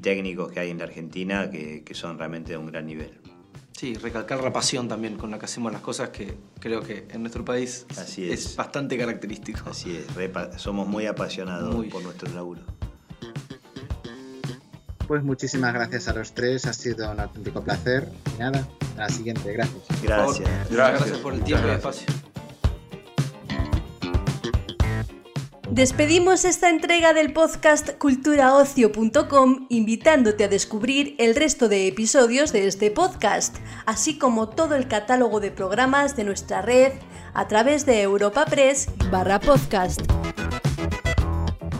técnicos 0.00 0.52
que 0.52 0.60
hay 0.60 0.70
en 0.70 0.78
la 0.78 0.84
Argentina, 0.84 1.50
que, 1.50 1.82
son 1.94 2.16
realmente 2.16 2.52
de 2.52 2.58
un 2.58 2.66
gran 2.66 2.86
nivel. 2.86 3.18
Sí, 3.72 3.94
recalcar 3.94 4.40
la 4.44 4.52
pasión 4.52 4.86
también 4.86 5.16
con 5.16 5.32
la 5.32 5.40
que 5.40 5.46
hacemos 5.46 5.72
las 5.72 5.82
cosas, 5.82 6.10
que 6.10 6.32
creo 6.60 6.80
que 6.80 7.08
en 7.10 7.22
nuestro 7.22 7.44
país 7.44 7.86
es. 8.16 8.54
bastante 8.54 8.96
característico. 8.96 9.68
Así 9.68 9.96
es, 9.96 10.06
somos 10.60 10.86
muy 10.86 11.06
apasionados 11.06 11.74
por 11.86 12.04
nuestro 12.04 12.32
laburo. 12.32 12.62
Pues 15.12 15.24
muchísimas 15.24 15.74
gracias 15.74 16.08
a 16.08 16.14
los 16.14 16.32
tres, 16.32 16.64
ha 16.64 16.72
sido 16.72 17.10
un 17.10 17.20
auténtico 17.20 17.62
placer. 17.62 18.08
Y 18.34 18.38
nada, 18.40 18.66
a 18.96 19.00
la 19.00 19.08
siguiente, 19.10 19.52
gracias. 19.52 19.82
Gracias. 20.02 20.48
Gracias, 20.70 21.18
por 21.18 21.34
el 21.34 21.44
tiempo 21.44 21.66
y 21.66 21.68
el 21.68 21.76
espacio. 21.76 22.06
Despedimos 25.68 26.46
esta 26.46 26.70
entrega 26.70 27.12
del 27.12 27.34
podcast 27.34 27.90
culturaocio.com 27.98 29.66
invitándote 29.68 30.44
a 30.44 30.48
descubrir 30.48 31.14
el 31.18 31.34
resto 31.34 31.68
de 31.68 31.88
episodios 31.88 32.50
de 32.54 32.66
este 32.66 32.90
podcast, 32.90 33.58
así 33.84 34.16
como 34.16 34.48
todo 34.48 34.76
el 34.76 34.88
catálogo 34.88 35.40
de 35.40 35.50
programas 35.50 36.16
de 36.16 36.24
nuestra 36.24 36.62
red 36.62 36.92
a 37.34 37.48
través 37.48 37.84
de 37.84 38.00
Europa 38.00 38.46
Press 38.46 38.88
barra 39.10 39.40
podcast. 39.40 40.00